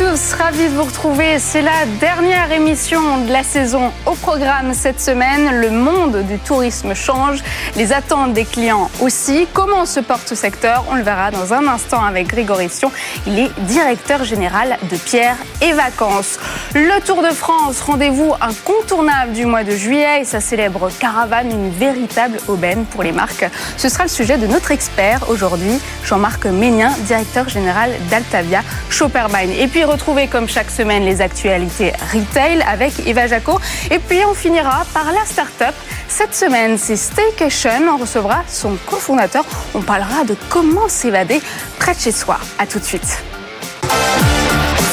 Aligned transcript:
Tous, 0.00 0.32
ravi 0.32 0.64
de 0.64 0.70
vous 0.70 0.84
retrouver. 0.84 1.38
C'est 1.38 1.60
la 1.60 1.84
dernière 2.00 2.50
émission 2.52 3.18
de 3.18 3.30
la 3.30 3.42
saison 3.42 3.92
au 4.06 4.12
programme 4.12 4.72
cette 4.72 4.98
semaine. 4.98 5.60
Le 5.60 5.70
monde 5.70 6.22
du 6.26 6.38
tourisme 6.38 6.94
change, 6.94 7.40
les 7.76 7.92
attentes 7.92 8.32
des 8.32 8.46
clients 8.46 8.90
aussi. 9.02 9.46
Comment 9.52 9.84
se 9.84 10.00
porte 10.00 10.26
ce 10.26 10.34
secteur? 10.34 10.86
On 10.90 10.94
le 10.94 11.02
verra 11.02 11.30
dans 11.30 11.52
un 11.52 11.68
instant 11.68 12.02
avec 12.02 12.28
Grégory 12.28 12.70
Sion. 12.70 12.90
Il 13.26 13.38
est 13.38 13.50
directeur 13.58 14.24
général 14.24 14.78
de 14.90 14.96
Pierre 14.96 15.36
et 15.60 15.72
Vacances. 15.72 16.38
Le 16.74 16.98
Tour 17.02 17.22
de 17.22 17.28
France, 17.28 17.82
rendez-vous 17.82 18.32
incontournable 18.40 19.32
du 19.32 19.44
mois 19.44 19.64
de 19.64 19.72
juillet 19.72 20.22
et 20.22 20.24
sa 20.24 20.40
célèbre 20.40 20.88
caravane, 20.98 21.50
une 21.50 21.70
véritable 21.72 22.38
aubaine 22.48 22.86
pour 22.86 23.02
les 23.02 23.12
marques. 23.12 23.44
Ce 23.76 23.90
sera 23.90 24.04
le 24.04 24.08
sujet 24.08 24.38
de 24.38 24.46
notre 24.46 24.70
expert 24.70 25.28
aujourd'hui, 25.28 25.78
Jean-Marc 26.06 26.46
Ménien, 26.46 26.90
directeur 27.00 27.50
général 27.50 27.90
d'Altavia 28.08 28.62
Chopperby. 28.88 29.60
Et 29.60 29.68
puis 29.68 29.84
retrouver 29.90 30.28
comme 30.28 30.48
chaque 30.48 30.70
semaine 30.70 31.04
les 31.04 31.20
actualités 31.20 31.92
retail 32.12 32.62
avec 32.62 33.06
Eva 33.06 33.26
Jaco. 33.26 33.58
Et 33.90 33.98
puis 33.98 34.20
on 34.26 34.34
finira 34.34 34.84
par 34.94 35.12
la 35.12 35.24
start-up. 35.24 35.74
Cette 36.08 36.34
semaine, 36.34 36.78
c'est 36.78 36.96
Staycation. 36.96 37.88
On 37.92 37.96
recevra 37.96 38.42
son 38.48 38.76
cofondateur. 38.86 39.44
On 39.74 39.80
parlera 39.80 40.24
de 40.24 40.36
comment 40.48 40.88
s'évader 40.88 41.40
près 41.78 41.94
de 41.94 42.00
chez 42.00 42.12
soi. 42.12 42.38
À 42.58 42.66
tout 42.66 42.78
de 42.78 42.84
suite. 42.84 43.22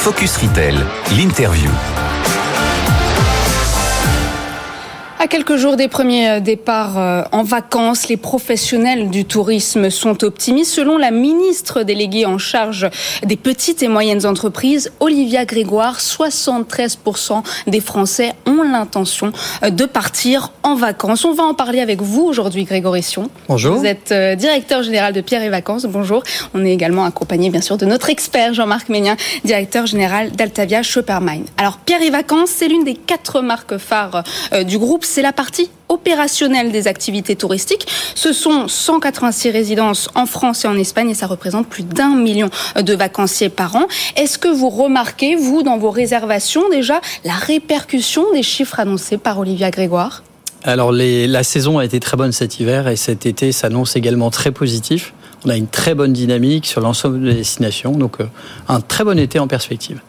Focus 0.04 0.38
Retail, 0.38 0.78
l'interview. 1.18 1.70
À 5.20 5.26
quelques 5.26 5.56
jours 5.56 5.78
des 5.78 5.88
premiers 5.88 6.30
euh, 6.30 6.40
départs 6.40 7.00
euh, 7.00 7.24
en 7.32 7.42
vacances, 7.42 8.08
les 8.08 8.18
professionnels 8.18 9.10
du 9.10 9.26
tourisme 9.26 9.90
sont 9.90 10.24
optimistes. 10.24 10.72
Selon 10.72 10.96
la 11.00 11.10
ministre 11.10 11.82
déléguée 11.82 12.28
en 12.28 12.38
charge 12.38 12.88
des 13.24 13.36
petites 13.36 13.82
et 13.82 13.88
moyennes 13.88 14.28
entreprises, 14.28 14.92
Olivia 15.00 15.46
Grégoire, 15.46 15.98
73% 15.98 17.42
des 17.66 17.80
Français 17.80 18.34
ont 18.46 18.62
l'intention 18.62 19.32
euh, 19.64 19.72
de 19.72 19.86
partir 19.86 20.52
en 20.62 20.76
vacances. 20.76 21.26
On 21.26 21.34
va 21.34 21.46
en 21.46 21.56
parler 21.56 21.80
avec 21.80 22.00
vous 22.04 22.22
aujourd'hui, 22.22 22.66
Grégory 22.66 23.02
Sion. 23.02 23.32
Bonjour. 23.48 23.76
Vous 23.76 23.86
êtes 23.86 24.14
directeur 24.38 24.84
général 24.84 25.14
de 25.14 25.22
Pierre 25.22 25.42
et 25.42 25.50
Vacances. 25.50 25.86
Bonjour. 25.86 26.22
On 26.54 26.64
est 26.64 26.72
également 26.72 27.06
accompagné, 27.06 27.50
bien 27.50 27.62
sûr, 27.62 27.78
de 27.78 27.88
notre 27.88 28.12
expert 28.12 28.54
Jean-Marc 28.54 28.90
Ménien, 28.90 29.16
directeur 29.44 29.88
général 29.88 30.32
d'Altavia 30.32 30.84
Shoppermine. 30.84 31.46
Alors, 31.58 31.80
Pierre 31.80 32.04
et 32.04 32.12
Vacances, 32.12 32.52
c'est 32.52 32.68
l'une 32.68 32.84
des 32.84 32.96
quatre 32.96 33.42
marques 33.42 33.78
phares 33.78 34.24
du 34.66 34.78
groupe 34.78 35.06
c'est 35.08 35.22
la 35.22 35.34
partie 35.34 35.70
opérationnelle 35.90 36.72
des 36.72 36.88
activités 36.88 37.36
touristiques. 37.36 37.88
Ce 38.16 38.34
sont 38.34 38.68
186 38.68 39.50
résidences 39.52 40.10
en 40.16 40.26
France 40.26 40.66
et 40.66 40.68
en 40.68 40.78
Espagne 40.78 41.10
et 41.10 41.14
ça 41.14 41.28
représente 41.28 41.68
plus 41.68 41.84
d'un 41.84 42.16
million 42.16 42.50
de 42.80 42.94
vacanciers 42.94 43.50
par 43.50 43.76
an. 43.76 43.88
Est-ce 44.16 44.38
que 44.38 44.48
vous 44.48 44.70
remarquez, 44.70 45.36
vous, 45.36 45.64
dans 45.64 45.78
vos 45.78 45.92
réservations 45.92 46.70
déjà, 46.70 47.02
la 47.24 47.34
répercussion 47.34 48.32
des 48.34 48.44
chiffres 48.44 48.80
annoncés 48.80 49.18
par 49.18 49.40
Olivia 49.40 49.72
Grégoire? 49.72 50.24
Alors 50.64 50.92
la 50.92 51.44
saison 51.44 51.78
a 51.78 51.86
été 51.86 52.00
très 52.00 52.18
bonne 52.18 52.32
cet 52.32 52.60
hiver 52.60 52.88
et 52.88 52.96
cet 52.96 53.26
été 53.26 53.52
s'annonce 53.52 53.96
également 53.96 54.32
très 54.32 54.52
positif. 54.52 55.14
On 55.46 55.50
a 55.50 55.56
une 55.56 55.68
très 55.68 55.96
bonne 55.96 56.14
dynamique 56.14 56.66
sur 56.66 56.82
l'ensemble 56.82 57.24
des 57.24 57.36
destinations, 57.36 57.92
donc 57.92 58.20
euh, 58.20 58.26
un 58.68 58.82
très 58.82 59.04
bon 59.04 59.18
été 59.20 59.40
en 59.40 59.48
perspective. 59.48 60.02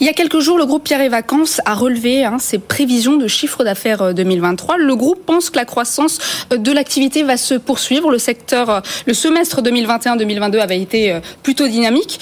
Il 0.00 0.06
y 0.06 0.10
a 0.10 0.12
quelques 0.12 0.40
jours, 0.40 0.58
le 0.58 0.66
groupe 0.66 0.84
Pierre 0.84 1.00
et 1.00 1.08
Vacances 1.08 1.60
a 1.64 1.74
relevé 1.74 2.24
hein, 2.24 2.38
ses 2.38 2.58
prévisions 2.58 3.16
de 3.16 3.28
chiffre 3.28 3.64
d'affaires 3.64 4.14
2023. 4.14 4.74
Euh, 4.74 4.78
le 4.78 4.96
groupe 4.96 5.24
pense 5.24 5.50
que 5.50 5.56
la 5.56 5.64
croissance 5.64 6.18
euh, 6.52 6.56
de 6.56 6.72
l'activité 6.72 7.22
va 7.22 7.36
se 7.36 7.54
poursuivre. 7.54 8.10
Le 8.10 8.18
secteur, 8.18 8.70
euh, 8.70 8.80
le 9.06 9.14
semestre 9.14 9.62
2021-2022 9.62 10.58
avait 10.58 10.80
été 10.80 11.20
plutôt 11.42 11.68
dynamique. 11.68 12.18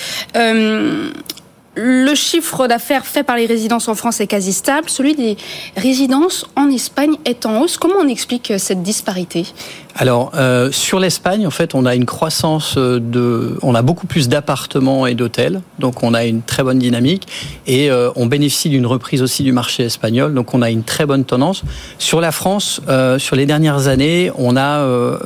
le 1.76 2.14
chiffre 2.14 2.66
d'affaires 2.66 3.06
fait 3.06 3.22
par 3.22 3.36
les 3.36 3.46
résidences 3.46 3.88
en 3.88 3.94
France 3.94 4.20
est 4.20 4.26
quasi 4.26 4.52
stable. 4.52 4.90
Celui 4.90 5.14
des 5.14 5.36
résidences 5.76 6.44
en 6.56 6.68
Espagne 6.68 7.14
est 7.24 7.46
en 7.46 7.62
hausse. 7.62 7.78
Comment 7.78 8.00
on 8.00 8.08
explique 8.08 8.52
cette 8.58 8.82
disparité? 8.82 9.46
Alors 9.96 10.32
euh, 10.34 10.70
sur 10.72 11.00
l'Espagne, 11.00 11.46
en 11.46 11.50
fait, 11.50 11.74
on 11.74 11.84
a 11.84 11.94
une 11.94 12.06
croissance 12.06 12.76
de, 12.76 13.58
on 13.62 13.74
a 13.74 13.82
beaucoup 13.82 14.06
plus 14.06 14.28
d'appartements 14.28 15.06
et 15.06 15.14
d'hôtels, 15.14 15.60
donc 15.78 16.02
on 16.02 16.14
a 16.14 16.24
une 16.24 16.42
très 16.42 16.62
bonne 16.62 16.78
dynamique. 16.78 17.26
Et 17.66 17.90
euh, 17.90 18.10
on 18.16 18.26
bénéficie 18.26 18.68
d'une 18.68 18.86
reprise 18.86 19.22
aussi 19.22 19.42
du 19.42 19.52
marché 19.52 19.84
espagnol, 19.84 20.34
donc 20.34 20.54
on 20.54 20.62
a 20.62 20.70
une 20.70 20.84
très 20.84 21.06
bonne 21.06 21.24
tendance. 21.24 21.62
Sur 21.98 22.20
la 22.20 22.32
France, 22.32 22.80
euh, 22.88 23.18
sur 23.18 23.36
les 23.36 23.46
dernières 23.46 23.88
années, 23.88 24.30
on 24.36 24.56
a 24.56 24.80
euh, 24.80 25.18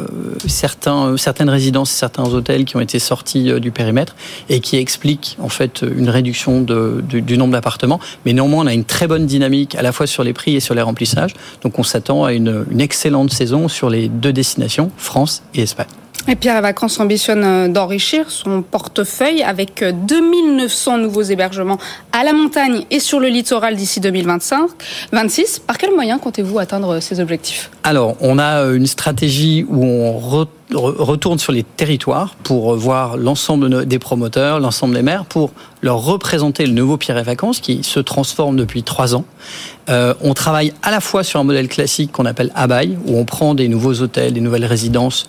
certains, 0.46 1.16
certaines 1.16 1.50
résidences, 1.50 1.90
certains 1.90 2.24
hôtels 2.24 2.64
qui 2.64 2.76
ont 2.76 2.80
été 2.80 2.98
sortis 2.98 3.50
euh, 3.50 3.60
du 3.60 3.70
périmètre 3.70 4.16
et 4.48 4.60
qui 4.60 4.76
expliquent 4.76 5.36
en 5.40 5.48
fait 5.48 5.82
une 5.82 6.08
réduction 6.08 6.60
de, 6.60 7.02
du, 7.06 7.22
du 7.22 7.38
nombre 7.38 7.52
d'appartements, 7.52 8.00
mais 8.24 8.32
néanmoins 8.32 8.64
on 8.64 8.66
a 8.66 8.74
une 8.74 8.84
très 8.84 9.06
bonne 9.06 9.26
dynamique 9.26 9.74
à 9.74 9.82
la 9.82 9.92
fois 9.92 10.06
sur 10.06 10.24
les 10.24 10.32
prix 10.32 10.56
et 10.56 10.60
sur 10.60 10.74
les 10.74 10.82
remplissages, 10.82 11.34
donc 11.62 11.78
on 11.78 11.82
s'attend 11.82 12.24
à 12.24 12.32
une, 12.32 12.64
une 12.70 12.80
excellente 12.80 13.32
saison 13.32 13.68
sur 13.68 13.90
les 13.90 14.08
deux 14.08 14.32
France 14.96 15.42
et 15.54 15.62
Espagne. 15.62 15.86
Et 16.26 16.36
Pierre 16.36 16.62
Vacances 16.62 17.00
ambitionne 17.00 17.44
euh, 17.44 17.68
d'enrichir 17.68 18.30
son 18.30 18.62
portefeuille 18.62 19.42
avec 19.42 19.84
2900 19.84 20.94
euh, 20.96 21.02
nouveaux 21.02 21.22
hébergements 21.22 21.78
à 22.12 22.24
la 22.24 22.32
montagne 22.32 22.84
et 22.90 22.98
sur 22.98 23.20
le 23.20 23.28
littoral 23.28 23.76
d'ici 23.76 24.00
2025. 24.00 24.70
26. 25.12 25.58
Par 25.58 25.76
quels 25.76 25.94
moyens 25.94 26.20
comptez-vous 26.20 26.58
atteindre 26.58 27.00
ces 27.00 27.20
objectifs? 27.20 27.70
Alors, 27.82 28.16
on 28.20 28.38
a 28.38 28.62
euh, 28.62 28.74
une 28.74 28.86
stratégie 28.86 29.66
où 29.68 29.84
on 29.84 30.46
retourne 30.72 31.38
sur 31.38 31.52
les 31.52 31.62
territoires 31.62 32.34
pour 32.42 32.74
voir 32.74 33.16
l'ensemble 33.16 33.86
des 33.86 33.98
promoteurs, 33.98 34.60
l'ensemble 34.60 34.94
des 34.94 35.02
maires, 35.02 35.26
pour 35.26 35.52
leur 35.82 35.98
représenter 35.98 36.66
le 36.66 36.72
nouveau 36.72 36.96
Pierre 36.96 37.18
et 37.18 37.22
Vacances 37.22 37.60
qui 37.60 37.82
se 37.82 38.00
transforme 38.00 38.56
depuis 38.56 38.82
trois 38.82 39.14
ans. 39.14 39.24
Euh, 39.90 40.14
on 40.22 40.32
travaille 40.32 40.72
à 40.82 40.90
la 40.90 41.00
fois 41.00 41.22
sur 41.22 41.38
un 41.40 41.44
modèle 41.44 41.68
classique 41.68 42.10
qu'on 42.12 42.24
appelle 42.24 42.50
Abaille, 42.54 42.96
où 43.06 43.18
on 43.18 43.24
prend 43.24 43.54
des 43.54 43.68
nouveaux 43.68 44.00
hôtels, 44.00 44.32
des 44.32 44.40
nouvelles 44.40 44.64
résidences 44.64 45.26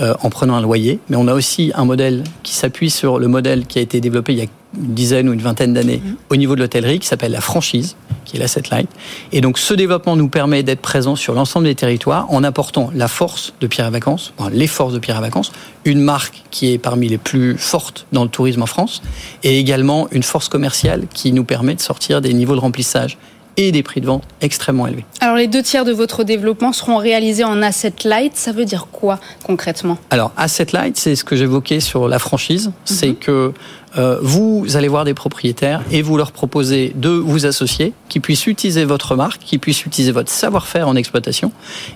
euh, 0.00 0.14
en 0.22 0.27
prenant 0.30 0.54
un 0.54 0.62
loyer, 0.62 1.00
mais 1.08 1.16
on 1.16 1.28
a 1.28 1.34
aussi 1.34 1.72
un 1.74 1.84
modèle 1.84 2.24
qui 2.42 2.54
s'appuie 2.54 2.90
sur 2.90 3.18
le 3.18 3.28
modèle 3.28 3.66
qui 3.66 3.78
a 3.78 3.82
été 3.82 4.00
développé 4.00 4.32
il 4.32 4.38
y 4.38 4.42
a 4.42 4.46
une 4.76 4.94
dizaine 4.94 5.28
ou 5.28 5.32
une 5.32 5.40
vingtaine 5.40 5.72
d'années 5.72 6.02
mmh. 6.04 6.14
au 6.30 6.36
niveau 6.36 6.54
de 6.54 6.60
l'hôtellerie, 6.60 6.98
qui 6.98 7.06
s'appelle 7.06 7.32
la 7.32 7.40
franchise, 7.40 7.96
qui 8.24 8.36
est 8.36 8.40
l'asset 8.40 8.62
light. 8.70 8.88
Et 9.32 9.40
donc 9.40 9.58
ce 9.58 9.74
développement 9.74 10.16
nous 10.16 10.28
permet 10.28 10.62
d'être 10.62 10.80
présent 10.80 11.16
sur 11.16 11.34
l'ensemble 11.34 11.66
des 11.66 11.74
territoires 11.74 12.26
en 12.30 12.44
apportant 12.44 12.90
la 12.94 13.08
force 13.08 13.54
de 13.60 13.66
Pierre 13.66 13.86
et 13.86 13.90
Vacances, 13.90 14.34
enfin, 14.36 14.50
les 14.50 14.66
forces 14.66 14.92
de 14.92 14.98
Pierre 14.98 15.16
et 15.16 15.22
Vacances, 15.22 15.52
une 15.84 16.00
marque 16.00 16.44
qui 16.50 16.72
est 16.72 16.78
parmi 16.78 17.08
les 17.08 17.18
plus 17.18 17.56
fortes 17.56 18.06
dans 18.12 18.24
le 18.24 18.30
tourisme 18.30 18.62
en 18.62 18.66
France, 18.66 19.00
et 19.42 19.58
également 19.58 20.08
une 20.12 20.22
force 20.22 20.48
commerciale 20.48 21.04
qui 21.12 21.32
nous 21.32 21.44
permet 21.44 21.74
de 21.74 21.80
sortir 21.80 22.20
des 22.20 22.34
niveaux 22.34 22.54
de 22.54 22.60
remplissage 22.60 23.16
et 23.58 23.72
des 23.72 23.82
prix 23.82 24.00
de 24.00 24.06
vente 24.06 24.22
extrêmement 24.40 24.86
élevés. 24.86 25.04
Alors 25.20 25.36
les 25.36 25.48
deux 25.48 25.62
tiers 25.62 25.84
de 25.84 25.92
votre 25.92 26.24
développement 26.24 26.72
seront 26.72 26.96
réalisés 26.96 27.44
en 27.44 27.60
asset 27.60 27.92
light. 28.04 28.36
Ça 28.36 28.52
veut 28.52 28.64
dire 28.64 28.86
quoi 28.90 29.18
concrètement? 29.42 29.98
Alors 30.10 30.32
asset 30.36 30.68
light, 30.72 30.96
c'est 30.96 31.16
ce 31.16 31.24
que 31.24 31.36
j'évoquais 31.36 31.80
sur 31.80 32.08
la 32.08 32.20
franchise. 32.20 32.70
C'est 32.84 33.08
mhm. 33.08 33.16
que 33.16 33.52
euh, 33.96 34.18
vous 34.22 34.76
allez 34.76 34.86
voir 34.86 35.04
des 35.04 35.14
propriétaires 35.14 35.82
et 35.90 36.02
vous 36.02 36.16
leur 36.16 36.30
proposez 36.30 36.92
de 36.94 37.08
vous 37.08 37.46
associer, 37.46 37.94
qui 38.08 38.20
puissent 38.20 38.46
utiliser 38.46 38.84
votre 38.84 39.16
marque, 39.16 39.42
qui 39.42 39.58
puissent 39.58 39.84
utiliser 39.84 40.12
votre 40.12 40.30
savoir-faire 40.30 40.88
en 40.88 40.94
exploitation 40.94 41.52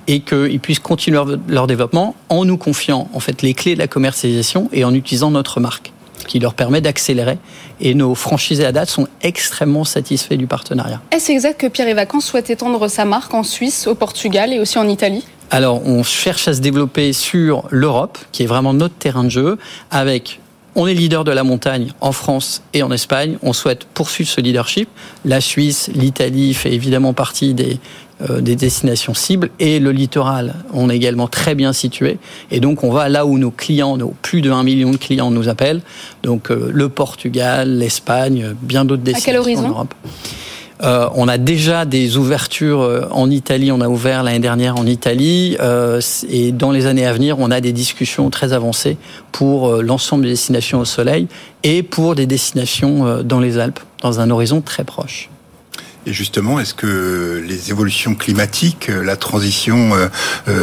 et 0.08 0.20
qu'ils 0.20 0.58
puissent 0.60 0.80
continuer 0.80 1.20
leur 1.48 1.66
développement 1.66 2.16
en 2.28 2.44
nous 2.44 2.56
confiant 2.56 3.08
en 3.12 3.20
fait 3.20 3.42
les 3.42 3.54
clés 3.54 3.74
de 3.74 3.78
la 3.78 3.88
commercialisation 3.88 4.68
et 4.72 4.84
en 4.84 4.94
utilisant 4.94 5.30
notre 5.30 5.60
marque 5.60 5.91
qui 6.26 6.38
leur 6.38 6.54
permet 6.54 6.80
d'accélérer. 6.80 7.38
Et 7.80 7.94
nos 7.94 8.14
franchisés 8.14 8.64
à 8.64 8.72
date 8.72 8.88
sont 8.88 9.08
extrêmement 9.22 9.84
satisfaits 9.84 10.34
du 10.34 10.46
partenariat. 10.46 11.00
Est-ce 11.10 11.32
exact 11.32 11.60
que 11.60 11.66
Pierre 11.66 11.88
et 11.88 11.94
Vacances 11.94 12.26
souhaite 12.26 12.50
étendre 12.50 12.88
sa 12.88 13.04
marque 13.04 13.34
en 13.34 13.42
Suisse, 13.42 13.86
au 13.86 13.94
Portugal 13.94 14.52
et 14.52 14.58
aussi 14.58 14.78
en 14.78 14.88
Italie? 14.88 15.24
Alors, 15.50 15.86
on 15.86 16.02
cherche 16.02 16.48
à 16.48 16.54
se 16.54 16.60
développer 16.60 17.12
sur 17.12 17.64
l'Europe, 17.70 18.18
qui 18.32 18.42
est 18.42 18.46
vraiment 18.46 18.72
notre 18.72 18.94
terrain 18.94 19.24
de 19.24 19.28
jeu, 19.28 19.58
avec 19.90 20.40
on 20.74 20.86
est 20.86 20.94
leader 20.94 21.24
de 21.24 21.30
la 21.30 21.44
montagne 21.44 21.92
en 22.00 22.12
France 22.12 22.62
et 22.72 22.82
en 22.82 22.90
Espagne. 22.90 23.36
On 23.42 23.52
souhaite 23.52 23.84
poursuivre 23.84 24.30
ce 24.30 24.40
leadership. 24.40 24.88
La 25.26 25.42
Suisse, 25.42 25.90
l'Italie 25.94 26.54
fait 26.54 26.72
évidemment 26.72 27.12
partie 27.12 27.52
des, 27.52 27.78
des 28.40 28.56
destinations 28.56 29.14
cibles 29.14 29.50
et 29.58 29.78
le 29.78 29.90
littoral, 29.90 30.54
on 30.72 30.90
est 30.90 30.96
également 30.96 31.28
très 31.28 31.54
bien 31.54 31.72
situé. 31.72 32.18
Et 32.50 32.60
donc, 32.60 32.84
on 32.84 32.90
va 32.90 33.08
là 33.08 33.26
où 33.26 33.38
nos 33.38 33.50
clients, 33.50 33.96
nos 33.96 34.14
plus 34.22 34.40
de 34.40 34.50
1 34.50 34.62
million 34.62 34.90
de 34.90 34.96
clients 34.96 35.30
nous 35.30 35.48
appellent. 35.48 35.80
Donc, 36.22 36.50
euh, 36.50 36.70
le 36.72 36.88
Portugal, 36.88 37.78
l'Espagne, 37.78 38.54
bien 38.60 38.84
d'autres 38.84 39.02
destinations 39.02 39.64
en 39.64 39.68
Europe. 39.68 39.94
Euh, 40.82 41.08
on 41.14 41.28
a 41.28 41.38
déjà 41.38 41.84
des 41.84 42.16
ouvertures 42.16 42.80
euh, 42.80 43.06
en 43.12 43.30
Italie. 43.30 43.70
On 43.70 43.80
a 43.80 43.88
ouvert 43.88 44.22
l'année 44.22 44.40
dernière 44.40 44.76
en 44.76 44.86
Italie. 44.86 45.56
Euh, 45.60 46.00
et 46.28 46.50
dans 46.50 46.72
les 46.72 46.86
années 46.86 47.06
à 47.06 47.12
venir, 47.12 47.36
on 47.38 47.50
a 47.50 47.60
des 47.60 47.72
discussions 47.72 48.30
très 48.30 48.52
avancées 48.52 48.96
pour 49.30 49.76
l'ensemble 49.76 50.24
des 50.24 50.30
destinations 50.30 50.80
au 50.80 50.84
soleil 50.84 51.28
et 51.62 51.82
pour 51.82 52.14
des 52.14 52.26
destinations 52.26 53.22
dans 53.22 53.40
les 53.40 53.58
Alpes, 53.58 53.80
dans 54.02 54.20
un 54.20 54.30
horizon 54.30 54.60
très 54.60 54.84
proche. 54.84 55.30
Et 56.06 56.12
justement, 56.12 56.58
est-ce 56.58 56.74
que 56.74 57.42
les 57.46 57.70
évolutions 57.70 58.14
climatiques, 58.14 58.88
la 58.88 59.16
transition 59.16 59.92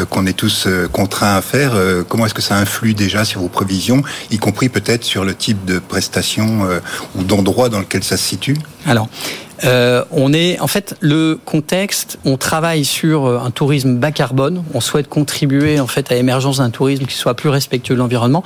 qu'on 0.10 0.26
est 0.26 0.34
tous 0.34 0.68
contraints 0.92 1.36
à 1.36 1.42
faire, 1.42 1.74
comment 2.10 2.26
est-ce 2.26 2.34
que 2.34 2.42
ça 2.42 2.58
influe 2.58 2.94
déjà 2.94 3.24
sur 3.24 3.40
vos 3.40 3.48
prévisions, 3.48 4.04
y 4.32 4.38
compris 4.38 4.68
peut-être 4.68 5.06
sur 5.06 5.24
le 5.24 5.34
type 5.34 5.64
de 5.64 5.80
prestations 5.80 6.68
ou 7.16 7.24
d'endroit 7.24 7.70
dans 7.70 7.80
lequel 7.80 8.04
ça 8.04 8.18
se 8.18 8.26
situe? 8.26 8.58
Alors, 8.86 9.08
euh, 9.66 10.04
on 10.12 10.34
est, 10.34 10.60
en 10.60 10.68
fait, 10.68 10.96
le 11.02 11.38
contexte, 11.44 12.18
on 12.26 12.38
travaille 12.38 12.86
sur 12.86 13.26
euh, 13.26 13.40
un 13.40 13.52
tourisme 13.52 13.96
bas 13.96 14.12
carbone. 14.12 14.64
On 14.74 14.82
souhaite 14.82 15.10
contribuer, 15.10 15.80
en 15.80 15.88
fait, 15.88 16.12
à 16.12 16.16
l'émergence 16.16 16.58
d'un 16.58 16.70
tourisme 16.70 17.06
qui 17.06 17.16
soit 17.16 17.34
plus 17.34 17.50
respectueux 17.50 17.96
de 17.96 18.00
l'environnement. 18.00 18.44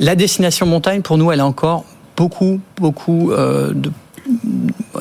La 0.00 0.16
destination 0.16 0.66
montagne, 0.66 1.02
pour 1.02 1.18
nous, 1.18 1.30
elle 1.30 1.40
a 1.40 1.46
encore 1.46 1.84
beaucoup, 2.16 2.60
beaucoup 2.76 3.32
euh, 3.32 3.72
de 3.74 3.90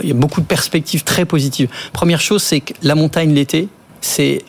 il 0.05 0.09
y 0.09 0.11
a 0.11 0.15
beaucoup 0.15 0.39
de 0.39 0.45
perspectives 0.45 1.03
très 1.03 1.25
positives. 1.25 1.69
Première 1.91 2.21
chose, 2.21 2.43
c'est 2.43 2.61
que 2.61 2.73
la 2.83 2.95
montagne 2.95 3.33
l'été, 3.33 3.67
c'est 4.01 4.43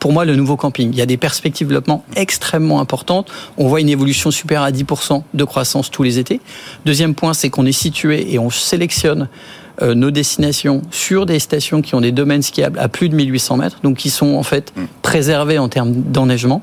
pour 0.00 0.12
moi 0.12 0.24
le 0.24 0.34
nouveau 0.34 0.56
camping. 0.56 0.90
Il 0.92 0.98
y 0.98 1.02
a 1.02 1.06
des 1.06 1.16
perspectives 1.16 1.68
de 1.68 1.72
développement 1.72 2.04
extrêmement 2.16 2.80
importantes. 2.80 3.30
On 3.58 3.68
voit 3.68 3.80
une 3.80 3.88
évolution 3.88 4.30
supérieure 4.30 4.64
à 4.64 4.72
10% 4.72 5.22
de 5.34 5.44
croissance 5.44 5.90
tous 5.90 6.02
les 6.02 6.18
étés. 6.18 6.40
Deuxième 6.84 7.14
point, 7.14 7.32
c'est 7.32 7.48
qu'on 7.48 7.66
est 7.66 7.72
situé 7.72 8.32
et 8.32 8.38
on 8.38 8.50
sélectionne 8.50 9.28
euh, 9.82 9.94
nos 9.94 10.10
destinations 10.10 10.82
sur 10.90 11.26
des 11.26 11.38
stations 11.38 11.82
qui 11.82 11.94
ont 11.94 12.00
des 12.00 12.12
domaines 12.12 12.42
skiables 12.42 12.78
à 12.78 12.88
plus 12.88 13.08
de 13.08 13.14
1800 13.14 13.56
mètres, 13.58 13.78
donc 13.82 13.96
qui 13.96 14.10
sont 14.10 14.34
en 14.34 14.42
fait 14.42 14.72
mm. 14.76 14.84
préservés 15.02 15.58
en 15.58 15.68
termes 15.68 15.92
d'enneigement. 15.92 16.62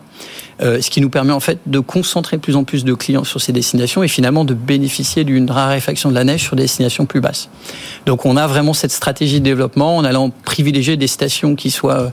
Euh, 0.62 0.81
ce 0.81 0.92
qui 0.92 1.01
nous 1.01 1.10
permet 1.10 1.33
en 1.33 1.39
fait 1.39 1.60
de 1.65 1.80
concentrer 1.80 2.38
de 2.38 2.42
plus 2.42 2.56
en 2.56 2.63
plus 2.63 2.83
de 2.83 2.94
clients 2.94 3.24
sur 3.24 3.42
ces 3.42 3.51
destinations 3.51 4.04
et 4.04 4.07
finalement 4.07 4.45
de 4.45 4.54
bénéficier 4.54 5.24
d'une 5.24 5.50
raréfaction 5.50 6.10
de 6.10 6.15
la 6.15 6.24
neige 6.24 6.44
sur 6.44 6.56
des 6.56 6.63
destinations 6.63 7.07
plus 7.07 7.21
basses. 7.21 7.50
Donc 8.06 8.25
on 8.25 8.38
a 8.38 8.45
vraiment 8.45 8.74
cette 8.74 8.92
stratégie 8.92 9.39
de 9.39 9.45
développement 9.45 9.98
en 9.98 10.04
allant 10.04 10.30
privilégier 10.30 10.95
des 10.95 11.07
stations 11.07 11.56
qui 11.56 11.71
soient 11.71 12.12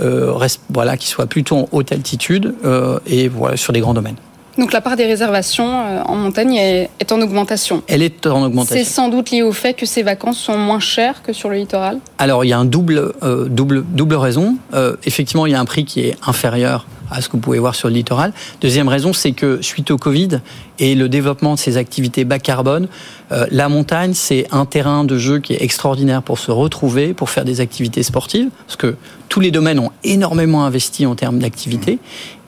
euh, 0.00 0.32
voilà 0.70 0.96
qui 0.96 1.06
soient 1.06 1.26
plutôt 1.26 1.56
en 1.56 1.68
haute 1.70 1.92
altitude 1.92 2.54
euh, 2.64 2.98
et 3.06 3.28
voilà 3.28 3.58
sur 3.58 3.74
des 3.74 3.80
grands 3.80 3.94
domaines. 3.94 4.16
Donc 4.58 4.72
la 4.72 4.80
part 4.80 4.96
des 4.96 5.06
réservations 5.06 5.68
euh, 5.68 6.02
en 6.04 6.14
montagne 6.14 6.56
est, 6.56 7.12
en 7.12 7.20
augmentation. 7.20 7.82
Elle 7.88 8.02
est 8.02 8.26
en 8.26 8.42
augmentation. 8.42 8.76
C'est 8.76 8.84
sans 8.84 9.08
doute 9.08 9.30
lié 9.30 9.42
au 9.42 9.52
fait 9.52 9.74
que 9.74 9.86
ces 9.86 10.02
vacances 10.02 10.38
sont 10.38 10.58
moins 10.58 10.80
chères 10.80 11.22
que 11.22 11.32
sur 11.32 11.48
le 11.48 11.56
littoral? 11.56 11.98
Alors 12.18 12.44
il 12.44 12.48
y 12.48 12.52
a 12.52 12.58
un 12.58 12.64
double, 12.64 13.12
euh, 13.22 13.46
double, 13.48 13.84
double 13.84 14.16
raison. 14.16 14.56
Euh, 14.74 14.96
effectivement, 15.04 15.46
il 15.46 15.52
y 15.52 15.54
a 15.54 15.60
un 15.60 15.64
prix 15.64 15.84
qui 15.84 16.00
est 16.00 16.16
inférieur 16.26 16.86
à 17.12 17.20
ce 17.20 17.28
que 17.28 17.32
vous 17.32 17.38
pouvez 17.38 17.58
voir 17.58 17.74
sur 17.74 17.88
le 17.88 17.94
littoral. 17.94 18.32
Deuxième 18.60 18.88
raison, 18.88 19.12
c'est 19.12 19.32
que 19.32 19.60
suite 19.62 19.90
au 19.90 19.98
Covid 19.98 20.40
et 20.78 20.94
le 20.94 21.08
développement 21.08 21.54
de 21.54 21.58
ces 21.58 21.76
activités 21.76 22.24
bas 22.24 22.38
carbone, 22.38 22.88
euh, 23.30 23.46
la 23.50 23.68
montagne, 23.68 24.14
c'est 24.14 24.46
un 24.50 24.64
terrain 24.64 25.04
de 25.04 25.16
jeu 25.16 25.38
qui 25.38 25.52
est 25.52 25.62
extraordinaire 25.62 26.22
pour 26.22 26.38
se 26.38 26.50
retrouver, 26.50 27.14
pour 27.14 27.30
faire 27.30 27.44
des 27.44 27.60
activités 27.60 28.02
sportives, 28.02 28.48
parce 28.66 28.76
que 28.76 28.96
tous 29.28 29.40
les 29.40 29.50
domaines 29.50 29.78
ont 29.78 29.90
énormément 30.04 30.64
investi 30.64 31.06
en 31.06 31.14
termes 31.14 31.38
d'activité, 31.38 31.98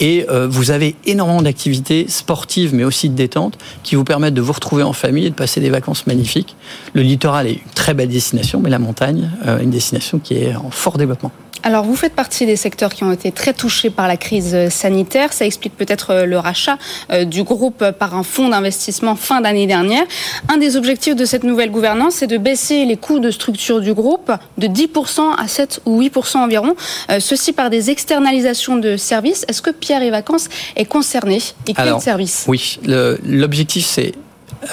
et 0.00 0.26
euh, 0.28 0.48
vous 0.48 0.70
avez 0.70 0.96
énormément 1.06 1.42
d'activités 1.42 2.06
sportives, 2.08 2.74
mais 2.74 2.84
aussi 2.84 3.08
de 3.08 3.14
détente, 3.14 3.56
qui 3.82 3.94
vous 3.94 4.04
permettent 4.04 4.34
de 4.34 4.42
vous 4.42 4.52
retrouver 4.52 4.82
en 4.82 4.92
famille 4.92 5.26
et 5.26 5.30
de 5.30 5.34
passer 5.34 5.60
des 5.60 5.70
vacances 5.70 6.06
magnifiques. 6.06 6.56
Le 6.92 7.02
littoral 7.02 7.46
est 7.46 7.54
une 7.54 7.72
très 7.74 7.94
belle 7.94 8.08
destination, 8.08 8.60
mais 8.60 8.70
la 8.70 8.78
montagne, 8.78 9.30
euh, 9.46 9.60
une 9.60 9.70
destination 9.70 10.18
qui 10.18 10.34
est 10.34 10.54
en 10.56 10.70
fort 10.70 10.98
développement. 10.98 11.32
Alors, 11.62 11.84
vous 11.84 11.96
faites 11.96 12.14
partie 12.14 12.44
des 12.44 12.56
secteurs 12.56 12.92
qui 12.92 13.04
ont 13.04 13.12
été 13.12 13.32
très 13.32 13.54
touchés 13.54 13.88
par 13.88 14.08
la 14.08 14.16
crise 14.16 14.68
sanitaire. 14.68 15.32
Ça 15.32 15.46
explique 15.46 15.76
peut-être 15.76 16.10
euh, 16.10 16.26
le 16.26 16.38
rachat 16.38 16.76
euh, 17.10 17.24
du 17.24 17.42
groupe 17.42 17.90
par 17.98 18.14
un 18.14 18.22
fonds 18.22 18.48
d'investissement 18.48 19.16
fin 19.16 19.40
d'année 19.40 19.66
dernière. 19.66 20.04
Un 20.52 20.58
des 20.58 20.76
objectifs 20.76 21.16
de 21.16 21.24
cette 21.24 21.44
nouvelle 21.44 21.70
gouvernance, 21.70 22.16
c'est 22.16 22.26
de 22.26 22.36
baisser 22.36 22.84
les 22.84 22.96
coûts 22.96 23.18
de 23.18 23.30
structure 23.30 23.80
du 23.80 23.94
groupe 23.94 24.32
de 24.58 24.66
10% 24.66 25.20
à 25.38 25.48
7 25.48 25.80
ou 25.86 26.02
8% 26.02 26.38
environ. 26.38 26.74
Euh, 27.10 27.20
ceci 27.20 27.52
par 27.52 27.70
des 27.70 27.90
externalisations 27.90 28.76
de 28.76 28.96
services. 28.96 29.46
Est-ce 29.48 29.62
que 29.62 29.70
Pierre 29.70 30.02
et 30.02 30.10
Vacances 30.10 30.48
est 30.76 30.84
concerné 30.84 31.38
et 31.66 31.74
quel 31.74 31.98
service 32.00 32.44
Oui, 32.48 32.78
l'objectif, 32.84 33.86
c'est 33.86 34.12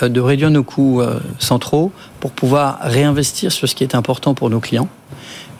de 0.01 0.19
réduire 0.22 0.50
nos 0.50 0.63
coûts 0.63 1.01
centraux 1.39 1.92
pour 2.19 2.31
pouvoir 2.31 2.80
réinvestir 2.81 3.51
sur 3.51 3.68
ce 3.68 3.75
qui 3.75 3.83
est 3.83 3.95
important 3.95 4.33
pour 4.33 4.50
nos 4.50 4.60
clients. 4.60 4.88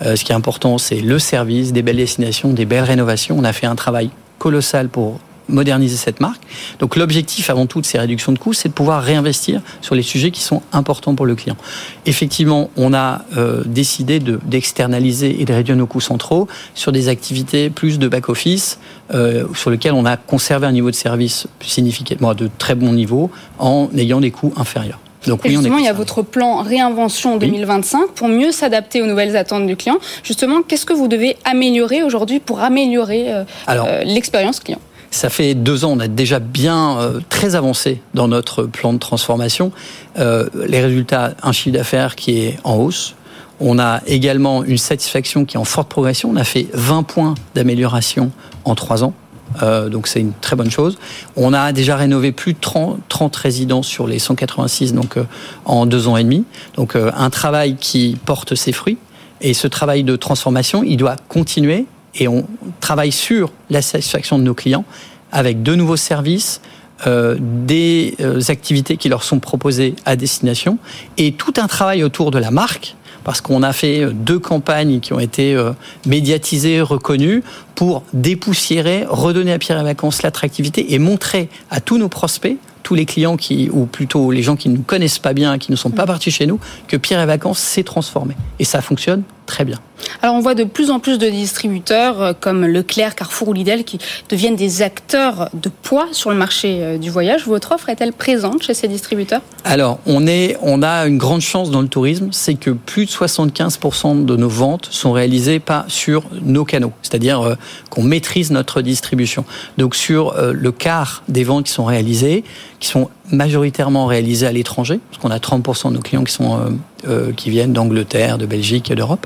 Euh, 0.02 0.16
ce 0.16 0.24
qui 0.24 0.32
est 0.32 0.36
important, 0.36 0.78
c'est 0.78 1.02
le 1.02 1.20
service, 1.20 1.74
des 1.74 1.82
belles 1.82 1.98
destinations, 1.98 2.54
des 2.54 2.66
belles 2.66 2.84
rénovations. 2.84 3.38
On 3.38 3.44
a 3.44 3.54
fait 3.54 3.68
un 3.68 3.76
travail 3.76 4.10
colossal 4.40 4.90
pour 4.90 5.20
moderniser 5.52 5.98
cette 5.98 6.20
marque. 6.20 6.42
Donc 6.80 6.96
l'objectif 6.96 7.50
avant 7.50 7.66
tout 7.66 7.82
de 7.82 7.86
ces 7.86 8.00
réductions 8.00 8.32
de 8.32 8.40
coûts, 8.40 8.54
c'est 8.54 8.70
de 8.70 8.74
pouvoir 8.74 9.04
réinvestir 9.04 9.62
sur 9.82 9.96
les 9.96 10.02
sujets 10.02 10.32
qui 10.32 10.42
sont 10.42 10.62
importants 10.72 11.16
pour 11.16 11.26
le 11.26 11.36
client. 11.36 11.58
Effectivement, 12.06 12.70
on 12.78 12.94
a 12.94 13.26
euh, 13.38 13.64
décidé 13.66 14.20
d'externaliser 14.20 15.42
et 15.42 15.46
de 15.46 15.54
réduire 15.54 15.78
nos 15.78 15.88
coûts 15.88 16.02
centraux 16.02 16.48
sur 16.74 16.92
des 16.92 17.10
activités 17.10 17.70
plus 17.70 18.00
de 18.00 18.08
back-office, 18.08 18.80
euh, 19.14 19.46
sur 19.54 19.70
lesquelles 19.70 19.94
on 19.94 20.06
a 20.06 20.18
conservé 20.18 20.68
un 20.68 20.72
niveau 20.72 20.90
de 20.90 20.96
service 20.96 21.48
significativement 21.60 22.34
de 22.34 22.50
très 22.58 22.76
bon 22.76 22.94
niveau 22.94 23.30
en 23.60 23.90
ayant 23.96 24.22
des 24.22 24.32
coûts 24.32 24.54
inférieurs. 24.56 25.00
Donc, 25.28 25.42
oui, 25.44 25.52
justement, 25.52 25.78
il 25.78 25.86
y 25.86 25.90
a 25.90 25.94
votre 25.94 26.24
plan 26.24 26.62
réinvention 26.62 27.38
2025 27.38 28.12
pour 28.16 28.28
mieux 28.28 28.52
s'adapter 28.52 29.02
aux 29.02 29.06
nouvelles 29.06 29.38
attentes 29.38 29.68
du 29.68 29.76
client. 29.76 29.98
Justement, 30.24 30.62
qu'est-ce 30.64 30.86
que 30.86 30.94
vous 30.94 31.08
devez 31.08 31.38
améliorer 31.46 32.04
aujourd'hui 32.04 32.40
pour 32.40 32.62
améliorer 32.62 33.32
euh, 33.32 33.44
euh, 33.70 34.04
l'expérience 34.04 34.60
client? 34.60 34.80
ça 35.14 35.30
fait 35.30 35.56
deux 35.56 35.84
ans, 35.84 35.92
on 35.98 36.00
a 36.00 36.08
déjà 36.08 36.40
bien 36.40 36.98
euh, 36.98 37.20
très 37.28 37.56
avancé 37.56 38.02
dans 38.14 38.30
notre 38.30 38.64
plan 38.64 38.94
de 38.94 38.98
transformation. 38.98 39.74
les 40.16 40.80
résultats, 40.80 41.34
un 41.44 41.52
chiffre 41.52 41.76
d'affaires 41.76 42.16
qui 42.16 42.40
est 42.40 42.58
en 42.64 42.78
hausse. 42.78 43.16
On 43.60 43.78
a 43.78 44.00
également 44.08 44.64
une 44.64 44.78
satisfaction 44.78 45.44
qui 45.44 45.58
est 45.58 45.60
en 45.60 45.66
forte 45.66 45.90
progression. 45.90 46.30
On 46.30 46.38
a 46.38 46.46
fait 46.46 46.68
20 46.74 47.04
points 47.04 47.36
d'amélioration 47.56 48.32
en 48.64 48.74
trois 48.74 49.04
ans. 49.04 49.14
Euh, 49.62 49.90
donc 49.90 50.08
c'est 50.08 50.20
une 50.20 50.34
très 50.34 50.56
bonne 50.56 50.72
chose. 50.72 50.98
On 51.36 51.54
a 51.54 51.72
déjà 51.72 51.96
rénové 51.96 52.32
plus 52.32 52.54
de 52.54 52.60
30, 52.60 53.00
30 53.10 53.36
résidences 53.36 53.88
sur 53.88 54.08
les 54.08 54.20
186 54.20 54.94
donc 54.94 55.18
euh, 55.18 55.24
en 55.66 55.86
deux 55.86 56.08
ans 56.08 56.18
et 56.18 56.24
demi. 56.24 56.46
Donc 56.76 56.96
euh, 56.96 57.12
un 57.16 57.30
travail 57.30 57.76
qui 57.76 58.18
porte 58.26 58.56
ses 58.56 58.72
fruits. 58.72 58.98
Et 59.42 59.54
ce 59.54 59.68
travail 59.68 60.04
de 60.04 60.16
transformation, 60.16 60.84
il 60.84 60.98
doit 60.98 61.16
continuer. 61.28 61.86
Et 62.16 62.28
on 62.28 62.46
travaille 62.80 63.12
sur 63.12 63.52
la 63.70 63.82
satisfaction 63.82 64.38
de 64.38 64.44
nos 64.44 64.54
clients 64.54 64.86
avec 65.32 65.64
de 65.64 65.76
nouveaux 65.76 65.96
services, 65.96 66.62
des 67.08 68.16
activités 68.50 68.98
qui 68.98 69.10
leur 69.10 69.24
sont 69.24 69.40
proposées 69.40 69.96
à 70.06 70.16
destination 70.16 70.78
et 71.18 71.32
tout 71.32 71.54
un 71.58 71.66
travail 71.66 72.04
autour 72.04 72.30
de 72.30 72.38
la 72.38 72.52
marque 72.52 72.96
parce 73.24 73.42
qu'on 73.42 73.64
a 73.64 73.74
fait 73.74 74.08
deux 74.14 74.40
campagnes 74.40 75.00
qui 75.00 75.14
ont 75.14 75.20
été 75.20 75.54
euh, 75.56 75.72
médiatisées, 76.06 76.82
reconnues, 76.82 77.44
pour 77.76 78.04
dépoussiérer, 78.14 79.06
redonner 79.08 79.54
à 79.54 79.60
Pierre 79.60 79.80
et 79.80 79.84
Vacances 79.84 80.24
l'attractivité 80.24 80.94
et 80.94 81.00
montrer 81.00 81.50
à 81.70 81.82
tous 81.82 81.98
nos 81.98 82.10
prospects 82.10 82.58
tous 82.84 82.96
les 82.96 83.06
clients 83.06 83.38
qui, 83.38 83.70
ou 83.72 83.86
plutôt 83.86 84.32
les 84.32 84.42
gens 84.42 84.56
qui 84.56 84.68
ne 84.68 84.76
nous 84.76 84.82
connaissent 84.82 85.20
pas 85.20 85.34
bien, 85.34 85.58
qui 85.58 85.72
ne 85.72 85.76
sont 85.76 85.92
pas 85.92 86.04
mm. 86.04 86.08
partis 86.08 86.32
chez 86.32 86.46
nous, 86.46 86.60
que 86.88 86.98
Pierre 86.98 87.22
et 87.22 87.26
Vacances 87.26 87.60
s'est 87.60 87.84
transformé. 87.84 88.36
Et 88.60 88.66
ça 88.66 88.82
fonctionne 88.82 89.24
très 89.52 89.66
bien. 89.66 89.80
Alors 90.22 90.36
on 90.36 90.40
voit 90.40 90.56
de 90.56 90.64
plus 90.64 90.92
en 90.92 91.00
plus 91.00 91.18
de 91.18 91.30
distributeurs 91.30 92.22
euh, 92.22 92.34
comme 92.40 92.66
Leclerc, 92.66 93.16
Carrefour 93.16 93.50
ou 93.50 93.54
Lidl 93.54 93.84
qui 93.84 94.00
deviennent 94.30 94.56
des 94.56 94.82
acteurs 94.82 95.50
de 95.54 95.70
poids 95.70 96.08
sur 96.14 96.32
le 96.32 96.38
marché 96.38 96.78
euh, 96.82 96.98
du 96.98 97.10
voyage. 97.10 97.46
Votre 97.46 97.74
offre 97.74 97.90
est-elle 97.90 98.14
présente 98.14 98.64
chez 98.64 98.74
ces 98.74 98.88
distributeurs? 98.88 99.42
Alors 99.66 100.00
on, 100.06 100.26
est, 100.26 100.58
on 100.62 100.82
a 100.84 101.06
une 101.06 101.18
grande 101.18 101.42
chance 101.42 101.70
dans 101.70 101.82
le 101.82 101.90
tourisme, 101.90 102.30
c'est 102.32 102.56
que 102.56 102.72
plus 102.72 103.06
de 103.06 103.12
75% 103.12 104.24
de 104.24 104.36
nos 104.38 104.48
ventes 104.48 104.88
sont 104.90 105.12
réalisées 105.12 105.60
pas 105.60 105.84
sur 105.90 106.24
nos 106.42 106.64
canaux, 106.64 106.94
c'est-à-dire 107.02 107.42
euh, 107.42 107.56
qu'on 107.90 108.04
maîtrise 108.04 108.52
notre 108.52 108.82
distribution. 108.82 109.44
Donc 109.78 109.96
sur 109.96 110.34
le 110.38 110.72
quart 110.72 111.24
des 111.28 111.44
ventes 111.44 111.66
qui 111.66 111.74
sont 111.74 111.84
réalisées, 111.84 112.46
qui 112.80 112.88
sont 112.88 113.10
majoritairement 113.32 114.06
réalisées 114.06 114.48
à 114.48 114.52
l'étranger, 114.52 115.00
parce 115.10 115.22
qu'on 115.22 115.32
a 115.32 115.38
30% 115.38 115.90
de 115.90 115.94
nos 115.96 116.02
clients 116.02 116.24
qui, 116.24 116.34
sont, 116.34 116.56
euh, 116.56 116.70
euh, 117.08 117.32
qui 117.34 117.50
viennent 117.50 117.74
d'Angleterre, 117.74 118.38
de 118.38 118.46
Belgique 118.46 118.92
et 118.92 118.96
d'Europe. 118.96 119.26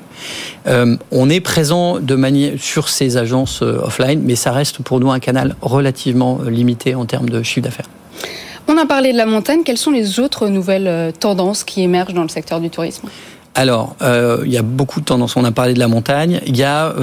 Euh, 0.68 0.98
on 1.12 1.30
est 1.30 1.40
présent 1.40 2.00
de 2.00 2.16
manière 2.16 2.54
sur 2.58 2.90
ces 2.90 3.18
agences 3.18 3.62
offline, 3.62 4.22
mais 4.24 4.36
ça 4.36 4.52
reste 4.52 4.82
pour 4.82 5.00
nous 5.00 5.12
un 5.12 5.20
canal 5.20 5.56
relativement 5.62 6.40
limité 6.48 6.96
en 6.96 7.06
termes 7.06 7.30
de 7.30 7.44
chiffre 7.44 7.66
d'affaires. 7.66 7.90
On 8.68 8.78
a 8.78 8.86
parlé 8.86 9.12
de 9.12 9.18
la 9.18 9.26
montagne. 9.26 9.62
Quelles 9.64 9.78
sont 9.78 9.92
les 9.92 10.20
autres 10.20 10.48
nouvelles 10.48 11.14
tendances 11.20 11.64
qui 11.64 11.84
émergent 11.84 12.16
dans 12.16 12.24
le 12.24 12.30
secteur 12.30 12.60
du 12.60 12.70
tourisme? 12.70 13.08
Alors, 13.54 13.96
il 14.02 14.52
y 14.52 14.58
a 14.58 14.64
beaucoup 14.64 15.00
de 15.00 15.06
tendances. 15.06 15.36
On 15.38 15.46
a 15.46 15.52
parlé 15.52 15.76
de 15.76 15.80
la 15.80 15.88
montagne. 15.88 16.42
Il 16.48 16.58
y 16.58 16.64
a 16.64 16.94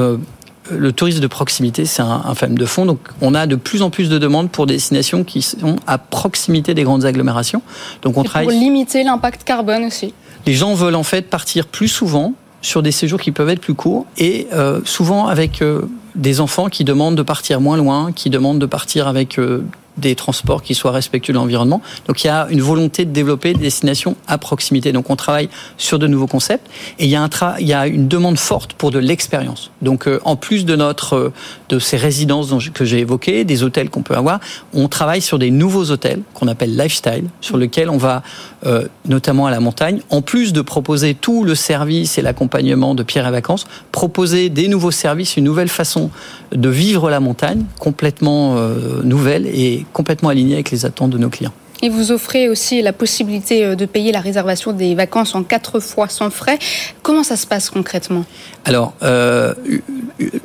le 0.76 0.92
tourisme 0.92 1.20
de 1.20 1.26
proximité, 1.26 1.84
c'est 1.84 2.02
un, 2.02 2.22
un 2.24 2.48
de 2.48 2.66
fond. 2.66 2.86
Donc, 2.86 3.00
on 3.20 3.34
a 3.34 3.46
de 3.46 3.56
plus 3.56 3.82
en 3.82 3.90
plus 3.90 4.08
de 4.08 4.18
demandes 4.18 4.50
pour 4.50 4.66
des 4.66 4.74
destinations 4.74 5.24
qui 5.24 5.42
sont 5.42 5.76
à 5.86 5.98
proximité 5.98 6.74
des 6.74 6.82
grandes 6.82 7.04
agglomérations. 7.04 7.62
Donc, 8.02 8.16
on 8.16 8.22
travaille. 8.22 8.46
Pour 8.46 8.58
limiter 8.58 9.02
l'impact 9.04 9.44
carbone 9.44 9.84
aussi. 9.84 10.14
Les 10.46 10.54
gens 10.54 10.74
veulent 10.74 10.96
en 10.96 11.02
fait 11.02 11.22
partir 11.22 11.66
plus 11.66 11.88
souvent 11.88 12.34
sur 12.62 12.82
des 12.82 12.92
séjours 12.92 13.20
qui 13.20 13.32
peuvent 13.32 13.48
être 13.48 13.60
plus 13.60 13.74
courts 13.74 14.06
et 14.18 14.46
euh, 14.52 14.80
souvent 14.84 15.26
avec 15.26 15.62
euh, 15.62 15.82
des 16.14 16.40
enfants 16.40 16.68
qui 16.68 16.84
demandent 16.84 17.16
de 17.16 17.22
partir 17.22 17.60
moins 17.60 17.76
loin, 17.76 18.12
qui 18.12 18.30
demandent 18.30 18.58
de 18.58 18.66
partir 18.66 19.08
avec 19.08 19.38
euh, 19.38 19.64
des 19.96 20.14
transports 20.14 20.62
qui 20.62 20.74
soient 20.74 20.90
respectueux 20.90 21.32
de 21.32 21.38
l'environnement. 21.38 21.82
Donc 22.06 22.24
il 22.24 22.26
y 22.26 22.30
a 22.30 22.46
une 22.50 22.62
volonté 22.62 23.04
de 23.04 23.10
développer 23.10 23.52
des 23.52 23.60
destinations 23.60 24.16
à 24.26 24.38
proximité. 24.38 24.92
Donc 24.92 25.10
on 25.10 25.16
travaille 25.16 25.48
sur 25.76 25.98
de 25.98 26.06
nouveaux 26.06 26.26
concepts 26.26 26.66
et 26.98 27.04
il 27.04 27.10
y 27.10 27.16
a, 27.16 27.86
une 27.86 28.08
demande 28.08 28.38
forte 28.38 28.72
pour 28.72 28.90
de 28.90 28.98
l'expérience. 28.98 29.70
Donc 29.82 30.08
euh, 30.08 30.20
en 30.24 30.36
plus 30.36 30.64
de 30.64 30.76
notre 30.76 31.14
euh, 31.14 31.32
de 31.68 31.78
ces 31.78 31.96
résidences 31.96 32.52
que 32.72 32.84
j'ai 32.84 32.98
évoquées, 32.98 33.44
des 33.44 33.62
hôtels 33.62 33.90
qu'on 33.90 34.02
peut 34.02 34.14
avoir, 34.14 34.40
on 34.72 34.88
travaille 34.88 35.22
sur 35.22 35.38
des 35.38 35.50
nouveaux 35.50 35.90
hôtels 35.90 36.20
qu'on 36.34 36.48
appelle 36.48 36.76
lifestyle, 36.76 37.24
sur 37.40 37.56
lesquels 37.56 37.88
on 37.88 37.96
va 37.96 38.22
euh, 38.66 38.86
notamment 39.06 39.46
à 39.46 39.50
la 39.50 39.60
montagne, 39.60 40.00
en 40.10 40.22
plus 40.22 40.52
de 40.52 40.60
proposer 40.60 41.14
tout 41.14 41.44
le 41.44 41.54
service 41.54 42.18
et 42.18 42.22
l'accompagnement 42.22 42.94
de 42.94 43.02
Pierre 43.02 43.26
et 43.26 43.30
Vacances, 43.30 43.66
proposer 43.90 44.48
des 44.48 44.68
nouveaux 44.68 44.90
services, 44.90 45.36
une 45.36 45.44
nouvelle 45.44 45.68
façon 45.68 46.10
de 46.52 46.68
vivre 46.68 47.10
la 47.10 47.20
montagne, 47.20 47.64
complètement 47.78 48.56
nouvelle 49.02 49.46
et 49.46 49.81
complètement 49.92 50.28
aligné 50.28 50.54
avec 50.54 50.70
les 50.70 50.84
attentes 50.84 51.10
de 51.10 51.18
nos 51.18 51.28
clients. 51.28 51.52
Et 51.84 51.88
vous 51.88 52.12
offrez 52.12 52.48
aussi 52.48 52.80
la 52.80 52.92
possibilité 52.92 53.64
euh, 53.64 53.74
de 53.74 53.86
payer 53.86 54.12
la 54.12 54.20
réservation 54.20 54.72
des 54.72 54.94
vacances 54.94 55.34
en 55.34 55.42
quatre 55.42 55.80
fois 55.80 56.08
sans 56.08 56.30
frais. 56.30 56.58
Comment 57.02 57.24
ça 57.24 57.36
se 57.36 57.44
passe 57.44 57.70
concrètement? 57.70 58.24
Alors, 58.64 58.94
euh, 59.02 59.52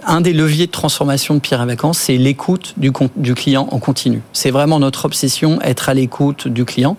un 0.03 0.21
des 0.21 0.33
leviers 0.33 0.65
de 0.65 0.71
transformation 0.71 1.35
de 1.35 1.39
Pierre 1.39 1.61
et 1.61 1.65
Vacances, 1.67 1.99
c'est 1.99 2.17
l'écoute 2.17 2.73
du, 2.77 2.91
du 3.15 3.35
client 3.35 3.67
en 3.71 3.77
continu. 3.77 4.21
C'est 4.33 4.49
vraiment 4.49 4.79
notre 4.79 5.05
obsession, 5.05 5.61
être 5.61 5.89
à 5.89 5.93
l'écoute 5.93 6.47
du 6.47 6.65
client. 6.65 6.97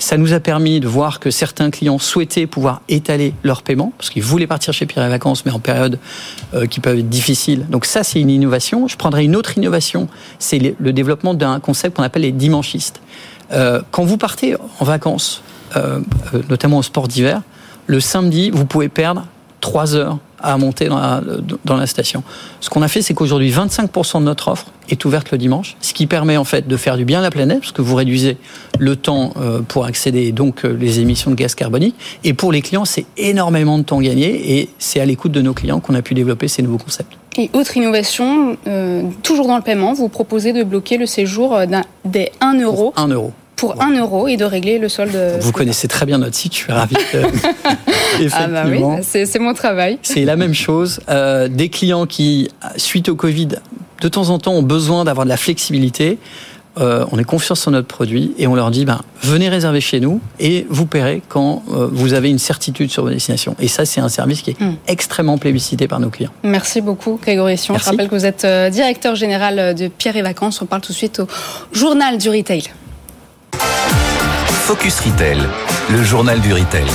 Ça 0.00 0.16
nous 0.16 0.32
a 0.32 0.40
permis 0.40 0.80
de 0.80 0.88
voir 0.88 1.20
que 1.20 1.30
certains 1.30 1.70
clients 1.70 1.98
souhaitaient 1.98 2.46
pouvoir 2.46 2.80
étaler 2.88 3.34
leur 3.44 3.62
paiement, 3.62 3.92
parce 3.98 4.08
qu'ils 4.08 4.22
voulaient 4.22 4.46
partir 4.46 4.72
chez 4.72 4.86
Pierre 4.86 5.04
et 5.04 5.10
Vacances, 5.10 5.44
mais 5.44 5.52
en 5.52 5.58
période 5.58 5.98
euh, 6.54 6.66
qui 6.66 6.80
peuvent 6.80 6.98
être 6.98 7.08
difficiles. 7.10 7.66
Donc 7.68 7.84
ça, 7.84 8.02
c'est 8.02 8.18
une 8.18 8.30
innovation. 8.30 8.88
Je 8.88 8.96
prendrai 8.96 9.24
une 9.24 9.36
autre 9.36 9.58
innovation, 9.58 10.08
c'est 10.38 10.74
le 10.78 10.92
développement 10.94 11.34
d'un 11.34 11.60
concept 11.60 11.98
qu'on 11.98 12.02
appelle 12.02 12.22
les 12.22 12.32
dimanchistes. 12.32 13.02
Euh, 13.52 13.82
quand 13.90 14.04
vous 14.04 14.16
partez 14.16 14.56
en 14.78 14.84
vacances, 14.86 15.42
euh, 15.76 16.00
notamment 16.48 16.78
au 16.78 16.82
sport 16.82 17.06
d'hiver, 17.06 17.42
le 17.86 18.00
samedi, 18.00 18.50
vous 18.50 18.64
pouvez 18.64 18.88
perdre 18.88 19.26
3 19.60 19.96
heures 19.96 20.18
à 20.42 20.56
monter 20.56 20.86
dans 20.86 20.98
la, 20.98 21.22
dans 21.64 21.76
la 21.76 21.86
station. 21.86 22.22
Ce 22.60 22.68
qu'on 22.70 22.82
a 22.82 22.88
fait, 22.88 23.02
c'est 23.02 23.14
qu'aujourd'hui, 23.14 23.50
25% 23.50 24.20
de 24.20 24.24
notre 24.24 24.48
offre 24.48 24.66
est 24.88 25.04
ouverte 25.04 25.30
le 25.30 25.38
dimanche, 25.38 25.76
ce 25.80 25.92
qui 25.92 26.06
permet 26.06 26.36
en 26.36 26.44
fait 26.44 26.66
de 26.66 26.76
faire 26.76 26.96
du 26.96 27.04
bien 27.04 27.20
à 27.20 27.22
la 27.22 27.30
planète, 27.30 27.60
parce 27.60 27.72
que 27.72 27.82
vous 27.82 27.94
réduisez 27.94 28.36
le 28.78 28.96
temps 28.96 29.32
euh, 29.36 29.60
pour 29.60 29.84
accéder 29.84 30.32
donc 30.32 30.64
euh, 30.64 30.76
les 30.78 31.00
émissions 31.00 31.30
de 31.30 31.36
gaz 31.36 31.54
carbonique. 31.54 31.94
Et 32.24 32.34
pour 32.34 32.52
les 32.52 32.62
clients, 32.62 32.84
c'est 32.84 33.06
énormément 33.16 33.78
de 33.78 33.84
temps 33.84 34.00
gagné, 34.00 34.58
et 34.58 34.68
c'est 34.78 35.00
à 35.00 35.06
l'écoute 35.06 35.32
de 35.32 35.42
nos 35.42 35.54
clients 35.54 35.80
qu'on 35.80 35.94
a 35.94 36.02
pu 36.02 36.14
développer 36.14 36.48
ces 36.48 36.62
nouveaux 36.62 36.78
concepts. 36.78 37.12
Et 37.36 37.50
autre 37.52 37.76
innovation, 37.76 38.56
euh, 38.66 39.02
toujours 39.22 39.46
dans 39.46 39.56
le 39.56 39.62
paiement, 39.62 39.92
vous 39.92 40.08
proposez 40.08 40.52
de 40.52 40.64
bloquer 40.64 40.96
le 40.96 41.06
séjour 41.06 41.56
des 42.04 42.32
1 42.40 42.60
euro. 42.60 42.92
1 42.96 43.08
euro 43.08 43.32
pour 43.60 43.82
1 43.82 43.98
euro 43.98 44.26
et 44.26 44.38
de 44.38 44.46
régler 44.46 44.78
le 44.78 44.88
solde. 44.88 45.14
Vous 45.38 45.52
connaissez 45.52 45.86
très 45.86 46.06
bien 46.06 46.16
notre 46.16 46.34
site, 46.34 46.54
je 46.54 46.58
suis 46.60 46.72
ravi. 46.72 46.96
Effectivement. 46.96 47.30
Ah 48.32 48.48
bah 48.48 48.64
oui, 48.66 48.82
c'est 49.02 49.38
mon 49.38 49.54
travail. 49.54 49.98
C'est 50.02 50.24
la 50.24 50.36
même 50.36 50.54
chose. 50.54 51.00
Euh, 51.08 51.48
des 51.48 51.68
clients 51.68 52.06
qui, 52.06 52.48
suite 52.76 53.08
au 53.08 53.14
Covid, 53.14 53.48
de 54.00 54.08
temps 54.08 54.30
en 54.30 54.38
temps 54.38 54.52
ont 54.52 54.62
besoin 54.62 55.04
d'avoir 55.04 55.24
de 55.24 55.30
la 55.30 55.36
flexibilité. 55.36 56.18
Euh, 56.78 57.04
on 57.12 57.18
est 57.18 57.24
confiant 57.24 57.54
sur 57.54 57.70
notre 57.70 57.86
produit 57.86 58.32
et 58.38 58.46
on 58.46 58.54
leur 58.54 58.70
dit 58.70 58.84
ben, 58.84 59.00
venez 59.22 59.48
réserver 59.48 59.80
chez 59.80 60.00
nous 60.00 60.20
et 60.38 60.66
vous 60.70 60.86
paierez 60.86 61.22
quand 61.28 61.62
euh, 61.70 61.88
vous 61.90 62.14
avez 62.14 62.30
une 62.30 62.38
certitude 62.38 62.90
sur 62.90 63.02
vos 63.02 63.10
destinations. 63.10 63.56
Et 63.60 63.68
ça, 63.68 63.84
c'est 63.84 64.00
un 64.00 64.08
service 64.08 64.42
qui 64.42 64.50
est 64.50 64.60
hmm. 64.60 64.76
extrêmement 64.86 65.36
plébiscité 65.36 65.88
par 65.88 66.00
nos 66.00 66.10
clients. 66.10 66.32
Merci 66.42 66.80
beaucoup, 66.80 67.18
Grégory 67.22 67.58
Sion. 67.58 67.76
Je 67.76 67.84
rappelle 67.84 68.08
que 68.08 68.14
vous 68.14 68.26
êtes 68.26 68.46
directeur 68.72 69.14
général 69.14 69.74
de 69.74 69.88
Pierre 69.88 70.16
et 70.16 70.22
Vacances. 70.22 70.62
On 70.62 70.66
parle 70.66 70.82
tout 70.82 70.92
de 70.92 70.96
suite 70.96 71.20
au 71.20 71.26
journal 71.72 72.18
du 72.18 72.30
retail. 72.30 72.64
Focus 74.64 75.00
Retail, 75.00 75.38
le 75.90 76.02
journal 76.02 76.40
du 76.40 76.52
retail. 76.52 76.86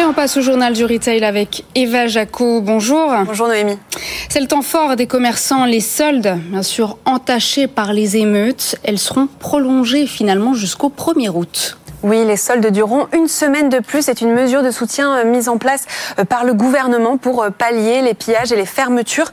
Et 0.00 0.04
on 0.04 0.12
passe 0.12 0.36
au 0.36 0.42
journal 0.42 0.72
du 0.72 0.84
retail 0.84 1.24
avec 1.24 1.64
Eva 1.74 2.06
Jaco. 2.06 2.60
Bonjour. 2.60 3.12
Bonjour 3.24 3.48
Noémie. 3.48 3.78
C'est 4.28 4.40
le 4.40 4.46
temps 4.46 4.62
fort 4.62 4.96
des 4.96 5.06
commerçants. 5.06 5.64
Les 5.64 5.80
soldes, 5.80 6.38
bien 6.50 6.62
sûr, 6.62 6.98
entachés 7.04 7.66
par 7.66 7.92
les 7.92 8.16
émeutes, 8.16 8.76
elles 8.84 8.98
seront 8.98 9.28
prolongées 9.38 10.06
finalement 10.06 10.54
jusqu'au 10.54 10.92
1er 10.96 11.30
août. 11.30 11.77
Oui, 12.04 12.24
les 12.24 12.36
soldes 12.36 12.64
dureront 12.68 13.08
une 13.12 13.26
semaine 13.26 13.68
de 13.68 13.80
plus. 13.80 14.02
C'est 14.02 14.20
une 14.20 14.32
mesure 14.32 14.62
de 14.62 14.70
soutien 14.70 15.16
euh, 15.16 15.24
mise 15.24 15.48
en 15.48 15.58
place 15.58 15.84
euh, 16.20 16.24
par 16.24 16.44
le 16.44 16.54
gouvernement 16.54 17.16
pour 17.16 17.42
euh, 17.42 17.50
pallier 17.50 18.02
les 18.02 18.14
pillages 18.14 18.52
et 18.52 18.56
les 18.56 18.66
fermetures 18.66 19.30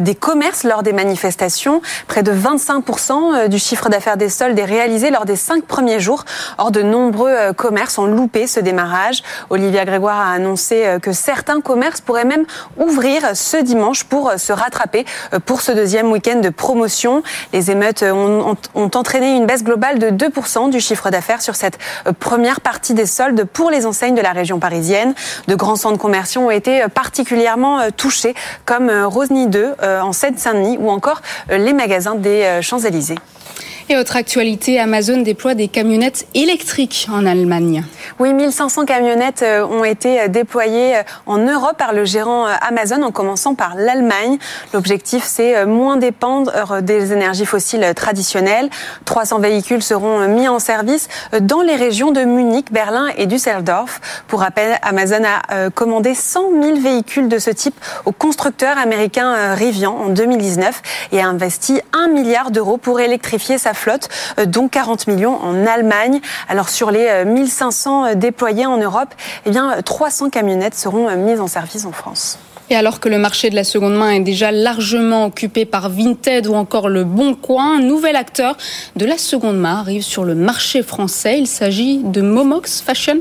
des 0.00 0.14
commerces 0.14 0.64
lors 0.64 0.82
des 0.82 0.92
manifestations. 0.92 1.82
Près 2.06 2.22
de 2.22 2.32
25% 2.32 3.48
du 3.48 3.58
chiffre 3.58 3.88
d'affaires 3.88 4.16
des 4.16 4.28
soldes 4.28 4.58
est 4.58 4.64
réalisé 4.64 5.10
lors 5.10 5.24
des 5.24 5.36
cinq 5.36 5.64
premiers 5.64 6.00
jours. 6.00 6.24
Or, 6.56 6.70
de 6.70 6.82
nombreux 6.82 7.52
commerces 7.54 7.98
ont 7.98 8.06
loupé 8.06 8.46
ce 8.46 8.60
démarrage. 8.60 9.22
Olivia 9.50 9.84
Grégoire 9.84 10.18
a 10.18 10.32
annoncé 10.32 10.96
que 11.02 11.12
certains 11.12 11.60
commerces 11.60 12.00
pourraient 12.00 12.24
même 12.24 12.44
ouvrir 12.78 13.22
ce 13.34 13.58
dimanche 13.58 14.04
pour 14.04 14.32
se 14.38 14.52
rattraper 14.52 15.04
pour 15.44 15.60
ce 15.60 15.72
deuxième 15.72 16.10
week-end 16.10 16.40
de 16.40 16.48
promotion. 16.48 17.22
Les 17.52 17.70
émeutes 17.70 18.02
ont, 18.02 18.56
entraîné 18.74 19.36
une 19.36 19.46
baisse 19.46 19.64
globale 19.64 19.98
de 19.98 20.08
2% 20.08 20.70
du 20.70 20.80
chiffre 20.80 21.10
d'affaires 21.10 21.42
sur 21.42 21.54
cette 21.54 21.78
première 22.18 22.60
partie 22.60 22.94
des 22.94 23.06
soldes 23.06 23.44
pour 23.44 23.70
les 23.70 23.86
enseignes 23.86 24.14
de 24.14 24.20
la 24.20 24.32
région 24.32 24.58
parisienne. 24.58 25.14
De 25.48 25.54
grands 25.54 25.76
centres 25.76 25.98
commerciaux 25.98 26.42
ont 26.42 26.50
été 26.50 26.82
euh, 26.82 26.88
particulièrement 26.88 27.80
euh, 27.80 27.88
touchés, 27.96 28.34
comme 28.64 28.90
Rosny 28.90 29.46
2 29.46 29.76
en 29.82 30.12
Seine-Saint-Denis 30.12 30.78
ou 30.80 30.90
encore 30.90 31.22
les 31.48 31.72
magasins 31.72 32.14
des 32.14 32.60
Champs-Élysées. 32.62 33.16
Et 33.88 33.96
autre 33.96 34.16
actualité, 34.16 34.80
Amazon 34.80 35.18
déploie 35.18 35.54
des 35.54 35.68
camionnettes 35.68 36.26
électriques 36.34 37.06
en 37.08 37.24
Allemagne. 37.24 37.84
Oui, 38.18 38.32
1500 38.32 38.84
camionnettes 38.84 39.42
euh, 39.42 39.64
ont 39.64 39.84
été 39.84 40.22
euh, 40.22 40.26
déployées 40.26 40.96
euh, 40.96 41.02
en 41.26 41.38
Europe 41.38 41.76
par 41.78 41.92
le 41.92 42.04
gérant 42.04 42.46
Amazon, 42.46 43.02
en 43.02 43.12
commençant 43.12 43.54
par 43.54 43.76
l'Allemagne. 43.76 44.38
L'objectif, 44.74 45.22
c'est 45.24 45.64
moins 45.66 45.98
dépendre 45.98 46.82
des 46.82 47.12
énergies 47.12 47.46
fossiles 47.46 47.92
traditionnelles. 47.94 48.70
300 49.04 49.38
véhicules 49.38 49.82
seront 49.84 50.26
mis 50.26 50.48
en 50.48 50.58
service 50.58 51.06
dans 51.40 51.62
les 51.62 51.76
régions 51.76 52.10
de 52.10 52.22
Munich, 52.22 52.72
Berlin 52.72 53.06
et 53.16 53.26
Düsseldorf. 53.26 54.00
Pour 54.26 54.40
rappel, 54.40 54.78
Amazon 54.82 55.22
a 55.24 55.70
commandé 55.70 56.14
100 56.14 56.60
000 56.60 56.80
véhicules 56.80 57.28
de 57.28 57.38
ce 57.38 57.50
type 57.50 57.76
au 58.04 58.12
constructeur 58.12 58.78
américain 58.78 59.54
Rivian 59.54 59.92
en 59.92 60.08
2019 60.08 60.82
et 61.12 61.20
a 61.20 61.28
investi 61.28 61.80
1 61.92 62.08
milliard 62.08 62.50
d'euros 62.50 62.78
pour 62.78 63.00
électrifier 63.00 63.58
sa 63.58 63.74
flotte, 63.76 64.08
euh, 64.38 64.46
dont 64.46 64.68
40 64.68 65.06
millions 65.06 65.38
en 65.42 65.66
Allemagne. 65.66 66.20
Alors 66.48 66.68
sur 66.68 66.90
les 66.90 67.24
1500 67.24 68.04
euh, 68.04 68.08
euh, 68.08 68.14
déployés 68.14 68.66
en 68.66 68.78
Europe, 68.78 69.14
eh 69.44 69.50
bien 69.50 69.80
300 69.84 70.30
camionnettes 70.30 70.74
seront 70.74 71.14
mises 71.16 71.40
en 71.40 71.46
service 71.46 71.84
en 71.84 71.92
France. 71.92 72.38
Et 72.68 72.74
alors 72.74 72.98
que 72.98 73.08
le 73.08 73.18
marché 73.18 73.48
de 73.48 73.54
la 73.54 73.62
seconde 73.62 73.94
main 73.94 74.10
est 74.10 74.20
déjà 74.20 74.50
largement 74.50 75.26
occupé 75.26 75.64
par 75.64 75.88
Vinted 75.88 76.48
ou 76.48 76.54
encore 76.54 76.88
le 76.88 77.04
Bon 77.04 77.34
Coin, 77.34 77.76
un 77.78 77.80
nouvel 77.80 78.16
acteur 78.16 78.56
de 78.96 79.06
la 79.06 79.18
seconde 79.18 79.56
main 79.56 79.78
arrive 79.78 80.02
sur 80.02 80.24
le 80.24 80.34
marché 80.34 80.82
français. 80.82 81.38
Il 81.38 81.46
s'agit 81.46 81.98
de 81.98 82.22
Momox 82.22 82.80
Fashion. 82.80 83.20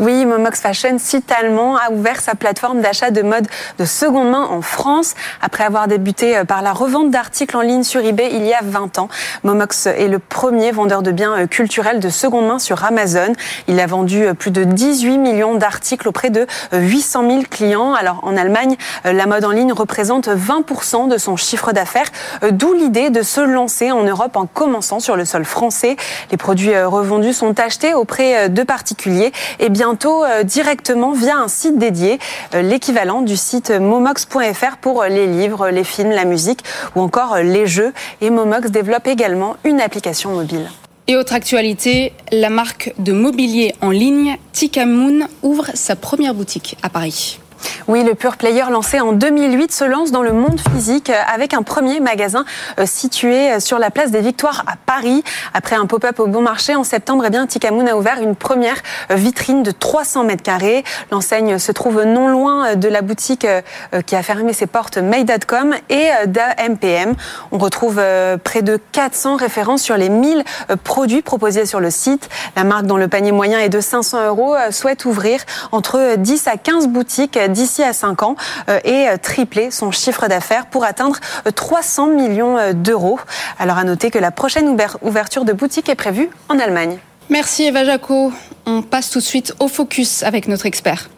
Oui, 0.00 0.24
Momox 0.26 0.60
Fashion, 0.60 0.96
site 0.98 1.32
allemand, 1.32 1.76
a 1.76 1.90
ouvert 1.90 2.20
sa 2.20 2.34
plateforme 2.34 2.80
d'achat 2.80 3.10
de 3.10 3.22
mode 3.22 3.46
de 3.78 3.84
seconde 3.84 4.30
main 4.30 4.44
en 4.44 4.62
France. 4.62 5.14
Après 5.42 5.64
avoir 5.64 5.88
débuté 5.88 6.36
euh, 6.36 6.44
par 6.44 6.62
la 6.62 6.72
revente 6.72 7.10
d'articles 7.10 7.56
en 7.56 7.62
ligne 7.62 7.82
sur 7.82 8.00
eBay 8.00 8.30
il 8.32 8.44
y 8.46 8.54
a 8.54 8.60
20 8.62 8.98
ans, 8.98 9.08
Momox 9.42 9.86
est 9.86 10.08
le 10.08 10.18
premier 10.18 10.70
vendeur 10.70 11.02
de 11.02 11.10
biens 11.10 11.36
euh, 11.36 11.46
culturels 11.46 12.00
de 12.00 12.08
seconde 12.08 12.46
main 12.46 12.58
sur 12.58 12.84
Amazon. 12.84 13.32
Il 13.66 13.80
a 13.80 13.86
vendu 13.86 14.24
euh, 14.24 14.34
plus 14.34 14.50
de 14.50 14.64
18 14.64 15.18
millions 15.18 15.56
d'articles 15.56 16.08
auprès 16.08 16.30
de 16.30 16.46
800 16.72 17.28
000 17.28 17.42
clients. 17.50 17.94
Alors 17.94 18.20
en 18.22 18.36
Allemagne, 18.36 18.76
la 19.04 19.26
mode 19.26 19.44
en 19.44 19.50
ligne 19.50 19.72
représente 19.72 20.28
20% 20.28 21.08
de 21.08 21.18
son 21.18 21.36
chiffre 21.36 21.72
d'affaires, 21.72 22.08
d'où 22.50 22.72
l'idée 22.72 23.10
de 23.10 23.22
se 23.22 23.40
lancer 23.40 23.90
en 23.90 24.04
Europe 24.04 24.36
en 24.36 24.46
commençant 24.46 25.00
sur 25.00 25.16
le 25.16 25.24
sol 25.24 25.44
français. 25.44 25.96
Les 26.30 26.36
produits 26.36 26.78
revendus 26.78 27.32
sont 27.32 27.58
achetés 27.58 27.94
auprès 27.94 28.48
de 28.48 28.62
particuliers 28.62 29.32
et 29.58 29.68
bientôt 29.68 30.24
euh, 30.24 30.42
directement 30.42 31.12
via 31.12 31.36
un 31.36 31.48
site 31.48 31.78
dédié, 31.78 32.18
euh, 32.54 32.62
l'équivalent 32.62 33.22
du 33.22 33.36
site 33.36 33.70
momox.fr 33.70 34.76
pour 34.80 35.04
les 35.04 35.26
livres, 35.26 35.68
les 35.70 35.84
films, 35.84 36.10
la 36.10 36.24
musique 36.24 36.60
ou 36.96 37.00
encore 37.00 37.38
les 37.38 37.66
jeux. 37.66 37.92
Et 38.20 38.30
Momox 38.30 38.70
développe 38.70 39.06
également 39.06 39.56
une 39.64 39.80
application 39.80 40.30
mobile. 40.30 40.68
Et 41.06 41.16
autre 41.16 41.32
actualité, 41.32 42.12
la 42.32 42.50
marque 42.50 42.92
de 42.98 43.12
mobilier 43.12 43.74
en 43.80 43.90
ligne 43.90 44.36
Tikamoon 44.52 45.26
ouvre 45.42 45.70
sa 45.72 45.96
première 45.96 46.34
boutique 46.34 46.76
à 46.82 46.90
Paris. 46.90 47.40
Oui, 47.88 48.04
le 48.04 48.14
Pure 48.14 48.36
Player 48.36 48.64
lancé 48.70 49.00
en 49.00 49.12
2008 49.12 49.72
se 49.72 49.84
lance 49.84 50.10
dans 50.10 50.22
le 50.22 50.32
monde 50.32 50.60
physique 50.72 51.10
avec 51.32 51.54
un 51.54 51.62
premier 51.62 52.00
magasin 52.00 52.44
euh, 52.78 52.84
situé 52.86 53.60
sur 53.60 53.78
la 53.78 53.90
place 53.90 54.10
des 54.10 54.20
Victoires 54.20 54.64
à 54.66 54.74
Paris. 54.76 55.24
Après 55.54 55.76
un 55.76 55.86
pop-up 55.86 56.20
au 56.20 56.26
bon 56.26 56.42
marché 56.42 56.74
en 56.74 56.84
septembre, 56.84 57.24
eh 57.26 57.30
bien, 57.30 57.46
a 57.46 57.96
ouvert 57.96 58.20
une 58.20 58.36
première 58.36 58.76
vitrine 59.10 59.62
de 59.62 59.70
300 59.70 60.24
mètres 60.24 60.42
carrés. 60.42 60.84
L'enseigne 61.10 61.58
se 61.58 61.72
trouve 61.72 62.02
non 62.04 62.28
loin 62.28 62.74
de 62.76 62.88
la 62.88 63.00
boutique 63.00 63.46
euh, 63.46 63.62
qui 64.04 64.16
a 64.16 64.22
fermé 64.22 64.52
ses 64.52 64.66
portes 64.66 64.98
May.com 64.98 65.74
et 65.88 66.10
euh, 66.10 66.26
d'AMPM. 66.26 67.14
On 67.52 67.58
retrouve 67.58 68.02
près 68.44 68.62
de 68.62 68.78
400 68.92 69.36
références 69.36 69.82
sur 69.82 69.96
les 69.96 70.08
1000 70.08 70.44
produits 70.84 71.22
proposés 71.22 71.64
sur 71.64 71.80
le 71.80 71.90
site. 71.90 72.28
La 72.54 72.64
marque 72.64 72.86
dont 72.86 72.96
le 72.96 73.08
panier 73.08 73.32
moyen 73.32 73.58
est 73.60 73.68
de 73.68 73.80
500 73.80 74.26
euros 74.26 74.54
souhaite 74.70 75.04
ouvrir 75.04 75.40
entre 75.72 76.16
10 76.16 76.46
à 76.48 76.56
15 76.56 76.88
boutiques 76.88 77.38
d'ici 77.48 77.82
à 77.82 77.92
5 77.92 78.22
ans 78.22 78.36
euh, 78.68 78.80
et 78.84 79.08
euh, 79.08 79.16
tripler 79.16 79.70
son 79.70 79.90
chiffre 79.90 80.28
d'affaires 80.28 80.66
pour 80.66 80.84
atteindre 80.84 81.16
300 81.54 82.08
euh, 82.08 82.14
millions 82.14 82.72
d'euros. 82.72 83.18
Alors 83.58 83.78
à 83.78 83.84
noter 83.84 84.10
que 84.10 84.18
la 84.18 84.30
prochaine 84.30 84.76
ouverture 85.02 85.44
de 85.44 85.52
boutique 85.52 85.88
est 85.88 85.94
prévue 85.94 86.30
en 86.48 86.58
Allemagne. 86.58 86.98
Merci 87.30 87.64
Eva 87.64 87.84
Jaco. 87.84 88.32
On 88.66 88.82
passe 88.82 89.10
tout 89.10 89.18
de 89.18 89.24
suite 89.24 89.54
au 89.60 89.68
focus 89.68 90.22
avec 90.22 90.48
notre 90.48 90.66
expert. 90.66 91.08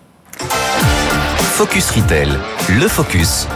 Focus 1.39 1.91
Retail, 1.91 2.29
le 2.71 2.89
focus 2.89 3.47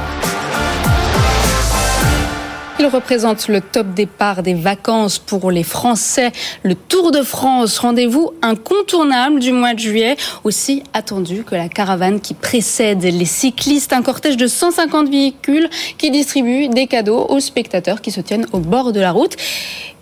il 2.84 2.88
représente 2.88 3.48
le 3.48 3.62
top 3.62 3.94
départ 3.94 4.42
des 4.42 4.52
vacances 4.52 5.18
pour 5.18 5.50
les 5.50 5.62
Français. 5.62 6.32
Le 6.64 6.74
Tour 6.74 7.12
de 7.12 7.22
France, 7.22 7.78
rendez-vous 7.78 8.32
incontournable 8.42 9.40
du 9.40 9.52
mois 9.52 9.72
de 9.72 9.78
juillet, 9.78 10.16
aussi 10.44 10.82
attendu 10.92 11.44
que 11.44 11.54
la 11.54 11.70
caravane 11.70 12.20
qui 12.20 12.34
précède 12.34 13.02
les 13.02 13.24
cyclistes. 13.24 13.94
Un 13.94 14.02
cortège 14.02 14.36
de 14.36 14.46
150 14.46 15.08
véhicules 15.08 15.70
qui 15.96 16.10
distribue 16.10 16.68
des 16.68 16.86
cadeaux 16.86 17.26
aux 17.26 17.40
spectateurs 17.40 18.02
qui 18.02 18.10
se 18.10 18.20
tiennent 18.20 18.46
au 18.52 18.58
bord 18.58 18.92
de 18.92 19.00
la 19.00 19.12
route. 19.12 19.36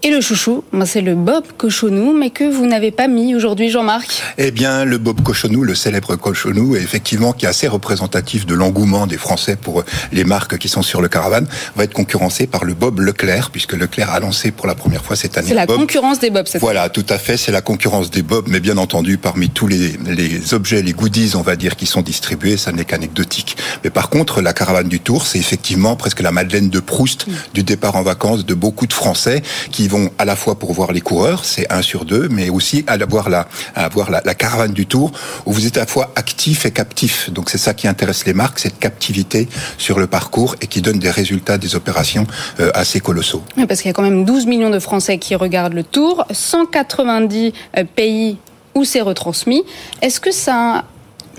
Et 0.04 0.10
le 0.10 0.20
chouchou, 0.20 0.64
ben, 0.72 0.84
c'est 0.84 1.00
le 1.00 1.14
Bob 1.14 1.44
Cochonou, 1.56 2.12
mais 2.12 2.30
que 2.30 2.42
vous 2.42 2.66
n'avez 2.66 2.90
pas 2.90 3.06
mis 3.06 3.36
aujourd'hui, 3.36 3.70
Jean-Marc. 3.70 4.20
Eh 4.36 4.50
bien, 4.50 4.84
le 4.84 4.98
Bob 4.98 5.22
Cochonou, 5.22 5.62
le 5.62 5.76
célèbre 5.76 6.16
Cochonou, 6.16 6.74
effectivement, 6.74 7.32
qui 7.32 7.44
est 7.44 7.48
assez 7.48 7.68
représentatif 7.68 8.44
de 8.44 8.54
l'engouement 8.54 9.06
des 9.06 9.16
Français 9.16 9.54
pour 9.54 9.84
les 10.10 10.24
marques 10.24 10.58
qui 10.58 10.68
sont 10.68 10.82
sur 10.82 11.02
le 11.02 11.06
caravane, 11.06 11.46
va 11.76 11.84
être 11.84 11.92
concurrencé 11.92 12.48
par 12.48 12.64
le 12.64 12.74
Bob 12.74 12.98
Leclerc, 12.98 13.50
puisque 13.52 13.74
Leclerc 13.74 14.10
a 14.10 14.18
lancé 14.18 14.50
pour 14.50 14.66
la 14.66 14.74
première 14.74 15.04
fois 15.04 15.14
cette 15.14 15.38
année. 15.38 15.46
C'est 15.46 15.54
la 15.54 15.68
concurrence 15.68 16.18
des 16.18 16.30
Bobs. 16.30 16.48
Cette 16.48 16.60
voilà, 16.60 16.88
tout 16.88 17.06
à 17.08 17.18
fait, 17.18 17.36
c'est 17.36 17.52
la 17.52 17.62
concurrence 17.62 18.10
des 18.10 18.22
Bobs, 18.22 18.48
mais 18.48 18.58
bien 18.58 18.78
entendu, 18.78 19.18
parmi 19.18 19.50
tous 19.50 19.68
les, 19.68 19.92
les 20.04 20.52
objets, 20.52 20.82
les 20.82 20.94
goodies, 20.94 21.36
on 21.36 21.42
va 21.42 21.54
dire, 21.54 21.76
qui 21.76 21.86
sont 21.86 22.02
distribués, 22.02 22.56
ça 22.56 22.72
n'est 22.72 22.84
qu'anecdotique. 22.84 23.56
Mais 23.84 23.90
par 23.90 24.10
contre, 24.10 24.42
la 24.42 24.52
caravane 24.52 24.88
du 24.88 24.98
Tour, 24.98 25.28
c'est 25.28 25.38
effectivement 25.38 25.94
presque 25.94 26.22
la 26.22 26.32
Madeleine 26.32 26.70
de 26.70 26.80
Proust 26.80 27.28
mm. 27.28 27.32
du 27.54 27.62
départ 27.62 27.94
en 27.94 28.02
vacances 28.02 28.44
de 28.44 28.54
beaucoup 28.54 28.88
de 28.88 28.92
Français 28.92 29.42
qui 29.70 29.91
vont 29.92 30.10
à 30.18 30.24
la 30.24 30.36
fois 30.36 30.54
pour 30.54 30.72
voir 30.72 30.92
les 30.92 31.02
coureurs, 31.02 31.44
c'est 31.44 31.70
un 31.70 31.82
sur 31.82 32.06
deux, 32.06 32.26
mais 32.30 32.48
aussi 32.48 32.82
à 32.86 32.96
voir 33.04 33.28
la, 33.28 34.34
caravane 34.34 34.72
du 34.72 34.86
Tour, 34.86 35.12
où 35.44 35.52
vous 35.52 35.66
êtes 35.66 35.76
à 35.76 35.80
la 35.80 35.86
fois 35.86 36.10
actif 36.16 36.64
et 36.64 36.70
captif. 36.70 37.30
Donc 37.30 37.50
c'est 37.50 37.58
ça 37.58 37.74
qui 37.74 37.86
intéresse 37.86 38.24
les 38.24 38.32
marques, 38.32 38.58
cette 38.58 38.78
captivité 38.78 39.48
sur 39.76 39.98
le 39.98 40.06
parcours 40.06 40.56
et 40.62 40.66
qui 40.66 40.80
donne 40.80 40.98
des 40.98 41.10
résultats 41.10 41.58
des 41.58 41.74
opérations 41.76 42.26
euh, 42.60 42.70
assez 42.74 43.00
colossaux. 43.00 43.42
Parce 43.68 43.80
qu'il 43.80 43.90
y 43.90 43.90
a 43.90 43.92
quand 43.92 44.08
même 44.10 44.24
12 44.24 44.46
millions 44.46 44.70
de 44.70 44.78
Français 44.78 45.18
qui 45.18 45.34
regardent 45.34 45.74
le 45.74 45.84
Tour, 45.84 46.24
190 46.30 47.52
euh, 47.76 47.84
pays 47.84 48.38
où 48.74 48.84
c'est 48.84 49.02
retransmis. 49.02 49.62
Est-ce 50.00 50.20
que 50.20 50.32
ça 50.32 50.54
a 50.54 50.84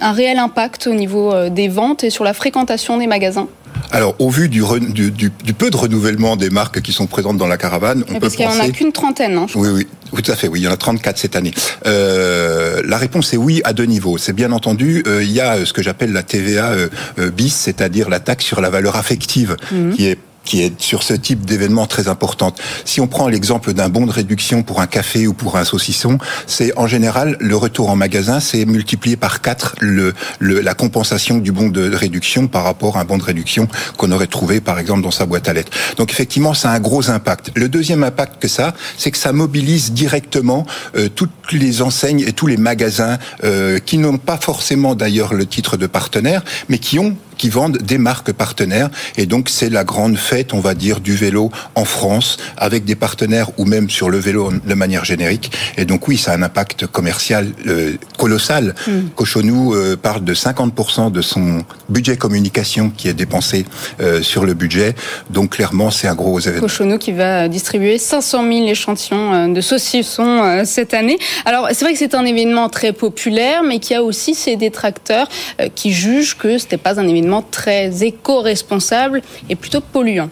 un 0.02 0.12
réel 0.12 0.38
impact 0.38 0.86
au 0.86 0.94
niveau 0.94 1.34
euh, 1.34 1.50
des 1.50 1.70
ventes 1.70 2.04
et 2.04 2.12
sur 2.12 2.24
la 2.24 2.34
fréquentation 2.34 2.98
des 3.00 3.08
magasins? 3.08 3.48
Alors, 3.92 4.16
au 4.20 4.30
vu 4.30 4.50
du, 4.50 4.62
du, 5.12 5.54
peu 5.54 5.70
de 5.70 5.78
renouvellement 5.78 6.36
des 6.36 6.50
marques 6.50 6.82
qui 6.82 6.92
sont 6.92 7.08
présentes 7.08 7.38
dans 7.38 7.48
la 7.48 7.58
caravane, 7.58 8.04
on 8.10 8.14
peut 8.14 8.20
parce 8.22 8.36
qu'il 8.36 8.48
n'y 8.48 8.54
en 8.54 8.60
a 8.60 8.70
qu'une 8.70 8.92
trentaine, 8.92 9.34
non 9.34 9.48
Oui, 9.56 9.70
oui, 9.70 9.88
tout 10.22 10.32
à 10.32 10.36
fait. 10.36 10.48
Oui, 10.48 10.62
il 10.62 10.64
y 10.64 10.68
en 10.68 10.72
a 10.72 10.78
34 10.78 11.18
cette 11.18 11.36
année. 11.36 11.54
Euh, 11.86 12.82
la 12.86 12.98
réponse 12.98 13.34
est 13.34 13.38
oui 13.38 13.62
à 13.64 13.74
deux 13.74 13.86
niveaux. 13.86 14.18
C'est 14.18 14.34
bien 14.34 14.52
entendu, 14.52 15.04
euh, 15.08 15.24
il 15.24 15.32
y 15.32 15.42
a 15.42 15.66
ce 15.66 15.74
que 15.74 15.84
j'appelle 15.84 16.12
la 16.12 16.24
TVA 16.24 16.72
euh, 16.72 16.90
bis, 17.32 17.54
c'est-à-dire 17.54 18.10
la 18.10 18.20
taxe 18.20 18.46
sur 18.46 18.62
la 18.62 18.70
valeur 18.70 18.96
affective, 18.96 19.58
mhm. 19.72 19.94
qui 19.94 20.08
est 20.08 20.18
qui 20.44 20.62
est 20.62 20.80
sur 20.82 21.04
ce 21.04 21.14
type 21.14 21.46
d'événement 21.46 21.86
très 21.88 22.08
importante. 22.08 22.60
Si 22.86 23.02
on 23.02 23.08
prend 23.08 23.28
l'exemple 23.28 23.74
d'un 23.74 23.90
bon 23.90 24.06
de 24.06 24.12
réduction 24.12 24.64
pour 24.64 24.82
un 24.82 24.88
café 24.88 25.28
ou 25.28 25.34
pour 25.34 25.58
un 25.58 25.64
saucisson, 25.64 26.18
c'est 26.48 26.78
en 26.78 26.88
général 26.88 27.38
le 27.40 27.56
retour 27.56 27.90
en 27.90 27.96
magasin, 27.96 28.40
c'est 28.40 28.66
multiplié 28.66 29.16
par 29.16 29.42
quatre 29.42 29.76
le, 29.80 30.14
le, 30.40 30.62
la 30.62 30.74
compensation 30.74 31.38
du 31.38 31.52
bon 31.52 31.70
de 31.70 31.94
réduction 31.94 32.48
par 32.48 32.64
rapport 32.64 32.98
à 32.98 33.02
un 33.02 33.06
bon 33.06 33.18
de 33.18 33.24
réduction 33.24 33.68
qu'on 33.98 34.12
aurait 34.12 34.28
trouvé 34.28 34.62
par 34.62 34.80
exemple 34.80 35.02
dans 35.02 35.12
sa 35.12 35.26
boîte 35.26 35.48
à 35.48 35.54
lettres. 35.54 35.72
Donc 35.98 36.12
effectivement, 36.12 36.54
ça 36.54 36.72
a 36.72 36.76
un 36.76 36.80
gros 36.80 37.10
impact. 37.10 37.52
Le 37.56 37.70
deuxième 37.70 38.04
impact 38.04 38.42
que 38.42 38.48
ça, 38.48 38.74
c'est 38.98 39.12
que 39.12 39.18
ça 39.18 39.34
mobilise 39.34 39.92
directement 39.92 40.66
euh, 40.96 41.10
toutes 41.10 41.52
les 41.52 41.82
enseignes 41.82 42.22
et 42.22 42.34
tous 42.34 42.48
les 42.48 42.58
magasins 42.58 43.18
euh, 43.44 43.80
qui 43.80 43.98
n'ont 43.98 44.18
pas 44.18 44.38
forcément 44.38 44.96
d'ailleurs 44.96 45.34
le 45.34 45.46
titre 45.46 45.78
de 45.78 45.88
partenaire, 45.88 46.44
mais 46.70 46.78
qui 46.78 47.00
ont 47.00 47.16
qui 47.38 47.50
vendent 47.50 47.78
des 47.78 47.98
marques 47.98 48.32
partenaires. 48.32 48.90
Et 49.18 49.26
donc, 49.26 49.50
c'est 49.50 49.70
la 49.70 49.84
grande 49.84 50.18
fête, 50.18 50.54
on 50.54 50.60
va 50.60 50.74
dire, 50.74 51.00
du 51.00 51.16
vélo 51.16 51.52
en 51.76 51.86
France, 51.86 52.38
avec 52.58 52.86
des 52.86 52.96
partenaires 52.96 53.52
ou 53.58 53.66
même 53.66 53.90
sur 53.90 54.10
le 54.10 54.18
vélo 54.18 54.52
de 54.52 54.74
manière 54.74 55.06
générique. 55.06 55.52
Et 55.78 55.86
donc, 55.86 56.08
oui, 56.08 56.18
ça 56.18 56.32
a 56.32 56.36
un 56.36 56.42
impact 56.44 56.88
commercial 56.88 57.48
euh, 57.68 57.94
colossal. 58.18 58.76
Mm. 58.88 58.92
Cochonou 59.16 59.74
euh, 59.74 59.96
parle 59.96 60.24
de 60.24 60.34
50% 60.34 61.12
de 61.12 61.22
son 61.22 61.64
budget 61.90 62.18
communication 62.18 62.92
qui 62.96 63.08
est 63.08 63.14
dépensé 63.14 63.66
euh, 64.00 64.22
sur 64.22 64.46
le 64.46 64.54
budget. 64.54 64.96
Donc, 65.30 65.52
clairement, 65.52 65.92
c'est 65.92 66.08
un 66.08 66.16
gros 66.16 66.40
événement. 66.40 66.62
Cochonou 66.62 66.98
qui 66.98 67.12
va 67.12 67.48
distribuer 67.48 67.98
500 67.98 68.44
000 68.44 68.68
échantillons 68.68 69.50
de 69.50 69.62
saucissons 69.62 70.64
cette 70.66 70.94
année. 70.94 71.18
Alors, 71.46 71.68
c'est 71.72 71.86
vrai 71.86 71.94
que 71.94 72.00
c'est 72.00 72.16
un 72.16 72.26
événement 72.26 72.70
très 72.70 72.94
populaire, 72.94 73.64
mais 73.64 73.80
qui 73.80 73.94
a 73.94 74.04
aussi 74.04 74.36
ses 74.36 74.56
détracteurs 74.56 75.28
qui 75.76 75.92
jugent 75.92 76.38
que 76.38 76.58
ce 76.58 76.64
n'était 76.64 76.78
pas 76.78 77.00
un 77.00 77.08
événement 77.08 77.33
très 77.42 78.04
éco-responsable 78.04 79.22
et 79.50 79.56
plutôt 79.56 79.82
polluant. 79.82 80.30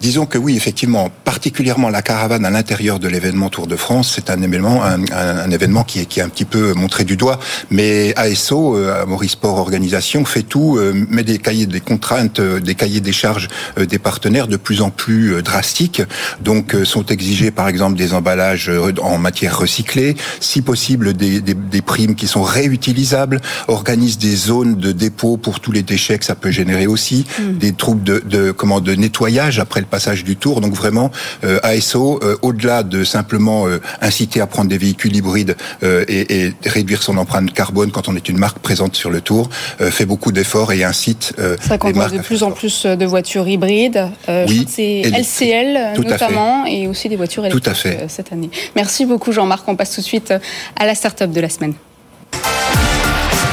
Disons 0.00 0.26
que 0.26 0.38
oui, 0.38 0.56
effectivement, 0.56 1.10
particulièrement 1.24 1.88
la 1.88 2.02
caravane 2.02 2.44
à 2.44 2.50
l'intérieur 2.50 3.00
de 3.00 3.08
l'événement 3.08 3.48
Tour 3.48 3.66
de 3.66 3.76
France, 3.76 4.12
c'est 4.14 4.30
un 4.30 4.40
événement, 4.42 4.82
un, 4.84 5.50
événement 5.50 5.82
qui 5.82 6.00
est, 6.00 6.06
qui 6.06 6.20
est 6.20 6.22
un 6.22 6.28
petit 6.28 6.44
peu 6.44 6.72
montré 6.74 7.04
du 7.04 7.16
doigt. 7.16 7.40
Mais 7.70 8.14
ASO, 8.16 8.76
euh, 8.76 9.04
Maurice 9.06 9.32
Sport 9.32 9.58
Organisation, 9.58 10.24
fait 10.24 10.42
tout, 10.44 10.76
euh, 10.76 10.92
met 11.10 11.24
des 11.24 11.38
cahiers 11.38 11.66
des 11.66 11.80
contraintes, 11.80 12.38
euh, 12.38 12.60
des 12.60 12.74
cahiers 12.74 13.00
des 13.00 13.12
charges 13.12 13.48
des 13.76 13.98
partenaires 13.98 14.46
de 14.46 14.56
plus 14.56 14.82
en 14.82 14.90
plus 14.90 15.42
drastiques. 15.42 16.02
Donc, 16.40 16.76
sont 16.84 17.06
exigés, 17.06 17.50
par 17.50 17.68
exemple, 17.68 17.96
des 17.96 18.14
emballages 18.14 18.70
en 19.02 19.18
matière 19.18 19.58
recyclée, 19.58 20.16
si 20.40 20.62
possible 20.62 21.14
des, 21.14 21.40
des, 21.40 21.54
des 21.54 21.82
primes 21.82 22.14
qui 22.14 22.26
sont 22.26 22.42
réutilisables, 22.42 23.40
organise 23.66 24.18
des 24.18 24.36
zones 24.36 24.76
de 24.76 24.92
dépôt 24.92 25.36
pour 25.36 25.60
tous 25.60 25.72
les 25.72 25.82
déchets 25.82 26.18
que 26.18 26.24
ça 26.24 26.34
peut 26.34 26.50
générer 26.50 26.86
aussi, 26.86 27.26
mm. 27.38 27.58
des 27.58 27.72
troupes 27.72 28.02
de, 28.02 28.22
de 28.26 28.52
comment 28.52 28.80
de 28.80 28.94
nettoyage 28.94 29.58
après 29.58 29.80
le 29.80 29.87
passage 29.88 30.24
du 30.24 30.36
tour. 30.36 30.60
Donc 30.60 30.74
vraiment, 30.74 31.10
euh, 31.44 31.58
ASO, 31.62 32.20
euh, 32.22 32.36
au-delà 32.42 32.82
de 32.82 33.04
simplement 33.04 33.66
euh, 33.66 33.80
inciter 34.00 34.40
à 34.40 34.46
prendre 34.46 34.68
des 34.68 34.78
véhicules 34.78 35.14
hybrides 35.14 35.56
et, 35.82 36.46
et, 36.46 36.54
réduire 36.64 37.02
son 37.02 37.16
empreinte 37.16 37.52
carbone 37.52 37.90
quand 37.90 38.08
on 38.08 38.16
est 38.16 38.28
une 38.28 38.38
marque 38.38 38.58
présente 38.58 38.94
sur 38.94 39.10
le 39.10 39.20
tour, 39.20 39.48
fait 39.78 40.06
beaucoup 40.06 40.32
d'efforts 40.32 40.72
et 40.72 40.84
incite 40.84 41.32
Ça 41.60 41.78
de 41.78 42.22
plus 42.22 42.42
en 42.42 42.50
plus 42.50 42.86
de 42.86 43.04
voitures 43.04 43.48
hybrides. 43.48 44.08
oui, 44.48 44.66
c'est 44.68 45.02
LCL 45.02 46.00
notamment 46.02 46.66
et 46.66 46.86
aussi 46.86 47.08
des 47.08 47.16
voitures 47.16 47.44
électriques 47.44 47.64
tout 47.64 47.70
à 47.70 47.74
fait. 47.74 48.06
cette 48.08 48.32
année. 48.32 48.50
Merci 48.76 49.06
beaucoup 49.06 49.32
Jean-Marc. 49.32 49.66
On 49.68 49.76
passe 49.76 49.94
tout 49.94 50.00
de 50.00 50.06
suite 50.06 50.32
à 50.76 50.86
la 50.86 50.94
start-up 50.94 51.30
de 51.30 51.40
la 51.40 51.48
semaine. 51.48 51.74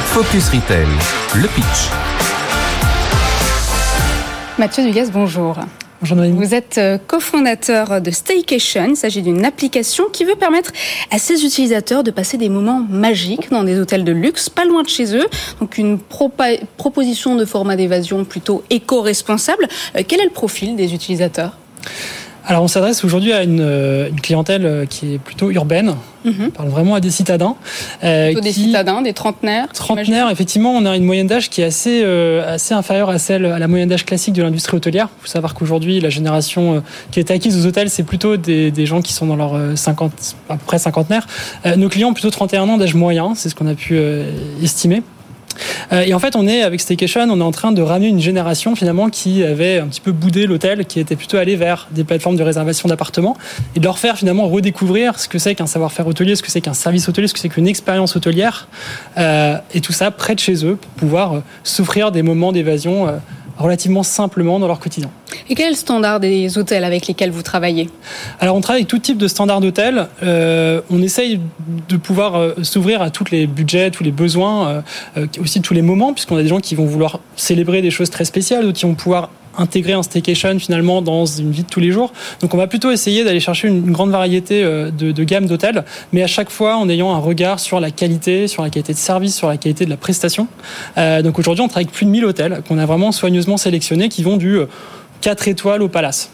Focus 0.06 0.48
Retail, 0.48 0.86
le 1.34 1.48
pitch. 1.48 1.90
Mathieu 4.58 4.84
Dugas, 4.84 5.10
bonjour. 5.12 5.58
Vous 6.02 6.54
êtes 6.54 6.76
euh, 6.76 6.98
cofondateur 6.98 8.02
de 8.02 8.10
Staycation. 8.10 8.88
Il 8.90 8.96
s'agit 8.96 9.22
d'une 9.22 9.44
application 9.46 10.04
qui 10.12 10.24
veut 10.24 10.34
permettre 10.34 10.70
à 11.10 11.18
ses 11.18 11.44
utilisateurs 11.44 12.04
de 12.04 12.10
passer 12.10 12.36
des 12.36 12.50
moments 12.50 12.84
magiques 12.90 13.50
dans 13.50 13.64
des 13.64 13.80
hôtels 13.80 14.04
de 14.04 14.12
luxe, 14.12 14.50
pas 14.50 14.66
loin 14.66 14.82
de 14.82 14.88
chez 14.88 15.16
eux. 15.16 15.26
Donc 15.60 15.78
une 15.78 15.98
proposition 15.98 17.36
de 17.36 17.44
format 17.46 17.76
d'évasion 17.76 18.24
plutôt 18.24 18.62
éco-responsable. 18.68 19.68
Euh, 19.96 20.02
quel 20.06 20.20
est 20.20 20.24
le 20.24 20.30
profil 20.30 20.76
des 20.76 20.92
utilisateurs? 20.92 21.56
Alors 22.46 22.62
on 22.62 22.68
s'adresse 22.68 23.04
aujourd'hui 23.04 23.32
à 23.32 23.42
une, 23.42 23.60
euh, 23.60 24.08
clientèle 24.22 24.66
euh, 24.66 24.86
qui 24.86 25.14
est 25.14 25.18
plutôt 25.18 25.50
urbaine. 25.50 25.96
Mhm. 26.24 26.34
On 26.46 26.50
parle 26.50 26.68
vraiment 26.68 26.94
à 26.94 27.00
des 27.00 27.10
citadins. 27.10 27.56
Euh, 28.04 28.40
des 28.40 28.52
citadins, 28.52 29.02
des 29.02 29.12
trentenaires. 29.12 29.66
Trentenaires, 29.72 30.30
effectivement, 30.30 30.72
on 30.72 30.84
a 30.86 30.96
une 30.96 31.04
moyenne 31.04 31.26
d'âge 31.26 31.50
qui 31.50 31.62
est 31.62 31.64
assez 31.64 32.02
euh, 32.04 32.54
assez 32.54 32.72
inférieure 32.72 33.10
à 33.10 33.18
celle 33.18 33.46
à 33.46 33.58
la 33.58 33.66
moyenne 33.66 33.88
d'âge 33.88 34.04
classique 34.04 34.34
de 34.34 34.42
l'industrie 34.44 34.76
hôtelière. 34.76 35.08
Il 35.18 35.22
faut 35.22 35.28
savoir 35.28 35.54
qu'aujourd'hui, 35.54 36.00
la 36.00 36.10
génération 36.10 36.82
qui 37.10 37.18
est 37.18 37.30
acquise 37.32 37.56
aux 37.56 37.66
hôtels, 37.66 37.90
c'est 37.90 38.04
plutôt 38.04 38.36
des, 38.36 38.70
des, 38.70 38.86
gens 38.86 39.02
qui 39.02 39.12
sont 39.12 39.26
dans 39.26 39.36
leur 39.36 39.58
50, 39.76 40.12
à 40.48 40.56
peu 40.56 40.64
près 40.66 40.78
cinquantenaire. 40.78 41.26
nos 41.76 41.88
clients 41.88 42.10
ont 42.10 42.14
plutôt 42.14 42.30
31 42.30 42.68
ans 42.68 42.76
d'âge 42.76 42.94
moyen, 42.94 43.34
c'est 43.34 43.48
ce 43.48 43.54
qu'on 43.54 43.66
a 43.66 43.74
pu 43.74 43.98
estimer. 44.62 45.02
Euh, 45.92 46.02
et 46.02 46.14
en 46.14 46.18
fait, 46.18 46.36
on 46.36 46.46
est 46.46 46.62
avec 46.62 46.80
Staycation, 46.80 47.22
on 47.30 47.40
est 47.40 47.44
en 47.44 47.52
train 47.52 47.72
de 47.72 47.82
ramener 47.82 48.08
une 48.08 48.20
génération 48.20 48.74
finalement 48.76 49.08
qui 49.08 49.42
avait 49.44 49.78
un 49.78 49.86
petit 49.86 50.00
peu 50.00 50.12
boudé 50.12 50.46
l'hôtel, 50.46 50.84
qui 50.86 51.00
était 51.00 51.16
plutôt 51.16 51.36
allé 51.36 51.56
vers 51.56 51.88
des 51.90 52.04
plateformes 52.04 52.36
de 52.36 52.42
réservation 52.42 52.88
d'appartements, 52.88 53.36
et 53.74 53.80
de 53.80 53.84
leur 53.84 53.98
faire 53.98 54.16
finalement 54.16 54.48
redécouvrir 54.48 55.18
ce 55.18 55.28
que 55.28 55.38
c'est 55.38 55.54
qu'un 55.54 55.66
savoir-faire 55.66 56.06
hôtelier, 56.06 56.36
ce 56.36 56.42
que 56.42 56.50
c'est 56.50 56.60
qu'un 56.60 56.74
service 56.74 57.08
hôtelier, 57.08 57.28
ce 57.28 57.34
que 57.34 57.40
c'est 57.40 57.48
qu'une 57.48 57.68
expérience 57.68 58.16
hôtelière, 58.16 58.68
euh, 59.18 59.58
et 59.74 59.80
tout 59.80 59.92
ça 59.92 60.10
près 60.10 60.34
de 60.34 60.40
chez 60.40 60.64
eux 60.64 60.76
pour 60.76 60.90
pouvoir 60.92 61.34
euh, 61.34 61.40
s'offrir 61.64 62.12
des 62.12 62.22
moments 62.22 62.52
d'évasion 62.52 63.06
relativement 63.58 64.02
simplement 64.02 64.58
dans 64.58 64.66
leur 64.66 64.78
quotidien. 64.78 65.10
Et 65.48 65.54
quel 65.54 65.66
est 65.66 65.70
le 65.70 65.76
standard 65.76 66.20
des 66.20 66.58
hôtels 66.58 66.84
avec 66.84 67.06
lesquels 67.06 67.30
vous 67.30 67.42
travaillez 67.42 67.88
Alors 68.40 68.56
on 68.56 68.60
travaille 68.60 68.82
avec 68.82 68.88
tout 68.88 68.98
type 68.98 69.18
de 69.18 69.28
standards 69.28 69.60
d'hôtels. 69.60 70.08
Euh, 70.22 70.80
on 70.90 71.02
essaye 71.02 71.40
de 71.88 71.96
pouvoir 71.96 72.36
euh, 72.36 72.54
s'ouvrir 72.62 73.00
à 73.02 73.10
tous 73.10 73.30
les 73.30 73.46
budgets, 73.46 73.90
tous 73.90 74.02
les 74.02 74.10
besoins, 74.10 74.82
euh, 75.16 75.26
aussi 75.40 75.60
tous 75.60 75.74
les 75.74 75.82
moments, 75.82 76.12
puisqu'on 76.12 76.36
a 76.36 76.42
des 76.42 76.48
gens 76.48 76.60
qui 76.60 76.74
vont 76.74 76.86
vouloir 76.86 77.20
célébrer 77.36 77.82
des 77.82 77.90
choses 77.90 78.10
très 78.10 78.24
spéciales, 78.24 78.64
d'autres 78.64 78.78
qui 78.78 78.86
vont 78.86 78.94
pouvoir 78.94 79.30
intégrer 79.58 79.92
un 79.92 80.02
staycation 80.02 80.58
finalement 80.58 81.02
dans 81.02 81.26
une 81.26 81.50
vie 81.50 81.62
de 81.62 81.68
tous 81.68 81.80
les 81.80 81.90
jours. 81.90 82.12
Donc 82.40 82.54
on 82.54 82.56
va 82.56 82.66
plutôt 82.66 82.90
essayer 82.90 83.24
d'aller 83.24 83.40
chercher 83.40 83.68
une 83.68 83.90
grande 83.92 84.10
variété 84.10 84.62
euh, 84.62 84.90
de, 84.90 85.12
de 85.12 85.24
gamme 85.24 85.46
d'hôtels, 85.46 85.84
mais 86.12 86.22
à 86.22 86.26
chaque 86.26 86.50
fois 86.50 86.76
en 86.76 86.88
ayant 86.88 87.14
un 87.14 87.18
regard 87.18 87.60
sur 87.60 87.80
la 87.80 87.90
qualité, 87.90 88.48
sur 88.48 88.62
la 88.62 88.70
qualité 88.70 88.92
de 88.92 88.98
service, 88.98 89.34
sur 89.34 89.48
la 89.48 89.56
qualité 89.56 89.84
de 89.84 89.90
la 89.90 89.96
prestation. 89.96 90.48
Euh, 90.98 91.22
donc 91.22 91.38
aujourd'hui 91.38 91.62
on 91.62 91.68
travaille 91.68 91.84
avec 91.84 91.94
plus 91.94 92.06
de 92.06 92.10
1000 92.10 92.24
hôtels 92.24 92.62
qu'on 92.68 92.78
a 92.78 92.86
vraiment 92.86 93.12
soigneusement 93.12 93.56
sélectionnés 93.56 94.08
qui 94.08 94.22
vont 94.22 94.36
du 94.36 94.58
4 95.26 95.48
euh, 95.48 95.50
étoiles 95.50 95.82
au 95.82 95.88
palace. 95.88 96.30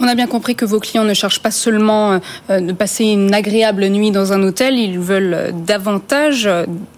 On 0.00 0.08
a 0.08 0.14
bien 0.14 0.26
compris 0.26 0.54
que 0.54 0.64
vos 0.64 0.80
clients 0.80 1.04
ne 1.04 1.14
cherchent 1.14 1.42
pas 1.42 1.50
seulement 1.50 2.20
euh, 2.50 2.60
de 2.60 2.72
passer 2.72 3.04
une 3.04 3.34
agréable 3.34 3.86
nuit 3.88 4.10
dans 4.12 4.32
un 4.32 4.42
hôtel, 4.42 4.78
ils 4.78 4.98
veulent 4.98 5.52
davantage 5.66 6.48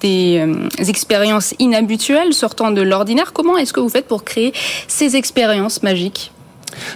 des 0.00 0.38
euh, 0.38 0.68
expériences 0.86 1.54
inhabituelles 1.58 2.34
sortant 2.34 2.70
de 2.70 2.82
l'ordinaire. 2.82 3.32
Comment 3.32 3.56
est-ce 3.56 3.72
que 3.72 3.80
vous 3.80 3.88
faites 3.88 4.06
pour 4.06 4.24
créer 4.24 4.52
ces 4.86 5.16
expériences 5.16 5.82
magiques? 5.82 6.30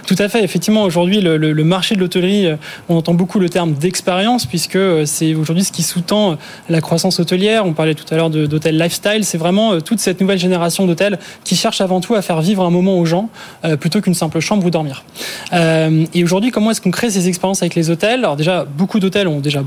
Tout 0.05 0.15
à 0.19 0.29
fait. 0.29 0.43
Effectivement, 0.43 0.83
aujourd'hui, 0.83 1.21
le, 1.21 1.63
marché 1.63 1.95
de 1.95 1.99
l'hôtellerie, 1.99 2.47
euh, 2.47 2.55
on 2.89 2.97
entend 2.97 3.13
beaucoup 3.13 3.39
le 3.39 3.49
terme 3.49 3.73
d'expérience, 3.73 4.45
puisque 4.45 4.75
euh, 4.75 5.05
c'est 5.05 5.33
aujourd'hui 5.33 5.63
ce 5.63 5.71
qui 5.71 5.83
sous-tend 5.83 6.33
euh, 6.33 6.35
la 6.69 6.81
croissance 6.81 7.19
hôtelière. 7.19 7.65
On 7.65 7.73
parlait 7.73 7.95
tout 7.95 8.05
à 8.13 8.17
l'heure 8.17 8.29
d'hôtel 8.29 8.77
lifestyle. 8.77 9.25
C'est 9.25 9.37
vraiment 9.37 9.79
toute 9.81 9.99
cette 9.99 10.21
nouvelle 10.21 10.37
génération 10.37 10.85
d'hôtels 10.85 11.19
qui 11.43 11.55
cherche 11.55 11.81
avant 11.81 12.01
tout 12.01 12.15
à 12.15 12.21
faire 12.21 12.41
vivre 12.41 12.63
un 12.63 12.69
moment 12.69 12.97
aux 12.97 13.05
gens, 13.05 13.29
plutôt 13.79 14.01
qu'une 14.01 14.13
simple 14.13 14.39
chambre 14.39 14.65
où 14.65 14.69
dormir. 14.69 15.03
et 15.51 16.23
aujourd'hui, 16.23 16.51
comment 16.51 16.71
est-ce 16.71 16.81
qu'on 16.81 16.91
crée 16.91 17.09
ces 17.09 17.27
expériences 17.27 17.61
avec 17.61 17.75
les 17.75 17.89
hôtels? 17.89 18.19
Alors 18.19 18.35
déjà, 18.35 18.65
beaucoup 18.65 18.99
d'hôtels 18.99 19.27
ont 19.27 19.39
déjà 19.39 19.63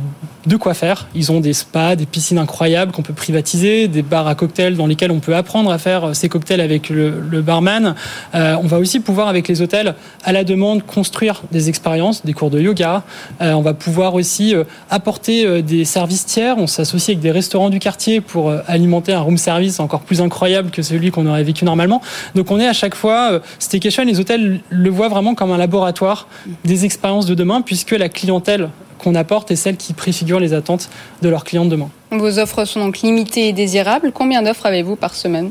de 0.46 0.56
quoi 0.56 0.74
faire. 0.74 1.06
Ils 1.14 1.32
ont 1.32 1.40
des 1.40 1.52
spas, 1.52 1.96
des 1.96 2.06
piscines 2.06 2.38
incroyables 2.38 2.92
qu'on 2.92 3.02
peut 3.02 3.12
privatiser, 3.12 3.88
des 3.88 4.02
bars 4.02 4.26
à 4.26 4.34
cocktails 4.34 4.76
dans 4.76 4.86
lesquels 4.86 5.10
on 5.10 5.20
peut 5.20 5.36
apprendre 5.36 5.70
à 5.70 5.78
faire 5.78 6.14
ces 6.14 6.28
cocktails 6.28 6.60
avec 6.60 6.90
le 6.90 7.42
barman. 7.42 7.94
on 8.34 8.66
va 8.66 8.78
aussi 8.78 9.00
pouvoir, 9.00 9.28
avec 9.28 9.48
les 9.48 9.62
hôtels, 9.62 9.94
à 10.24 10.32
la 10.32 10.44
demande 10.44 10.84
construire 10.84 11.42
des 11.52 11.68
expériences, 11.68 12.24
des 12.24 12.32
cours 12.32 12.50
de 12.50 12.60
yoga. 12.60 13.02
Euh, 13.40 13.52
on 13.52 13.62
va 13.62 13.74
pouvoir 13.74 14.14
aussi 14.14 14.54
euh, 14.54 14.64
apporter 14.90 15.46
euh, 15.46 15.62
des 15.62 15.84
services 15.84 16.26
tiers. 16.26 16.56
On 16.58 16.66
s'associe 16.66 17.10
avec 17.10 17.20
des 17.20 17.30
restaurants 17.30 17.70
du 17.70 17.78
quartier 17.78 18.20
pour 18.20 18.52
alimenter 18.66 19.12
un 19.12 19.20
room 19.20 19.38
service 19.38 19.80
encore 19.80 20.00
plus 20.00 20.20
incroyable 20.20 20.70
que 20.70 20.82
celui 20.82 21.10
qu'on 21.10 21.26
aurait 21.26 21.44
vécu 21.44 21.64
normalement. 21.64 22.00
Donc 22.34 22.50
on 22.50 22.58
est 22.58 22.66
à 22.66 22.72
chaque 22.72 22.94
fois, 22.94 23.40
Staycation, 23.58 24.04
les 24.04 24.20
hôtels 24.20 24.60
le 24.68 24.90
voient 24.90 25.08
vraiment 25.08 25.34
comme 25.34 25.50
un 25.50 25.58
laboratoire 25.58 26.28
des 26.64 26.84
expériences 26.84 27.26
de 27.26 27.34
demain 27.34 27.60
puisque 27.60 27.92
la 27.92 28.08
clientèle 28.08 28.70
qu'on 28.98 29.14
apporte 29.14 29.50
est 29.50 29.56
celle 29.56 29.76
qui 29.76 29.92
préfigure 29.94 30.40
les 30.40 30.52
attentes 30.52 30.90
de 31.22 31.28
leurs 31.28 31.44
clients 31.44 31.64
de 31.64 31.70
demain. 31.70 31.88
Vos 32.10 32.38
offres 32.38 32.64
sont 32.64 32.80
donc 32.80 32.98
limitées 32.98 33.48
et 33.48 33.52
désirables. 33.52 34.12
Combien 34.12 34.42
d'offres 34.42 34.66
avez-vous 34.66 34.96
par 34.96 35.14
semaine? 35.14 35.50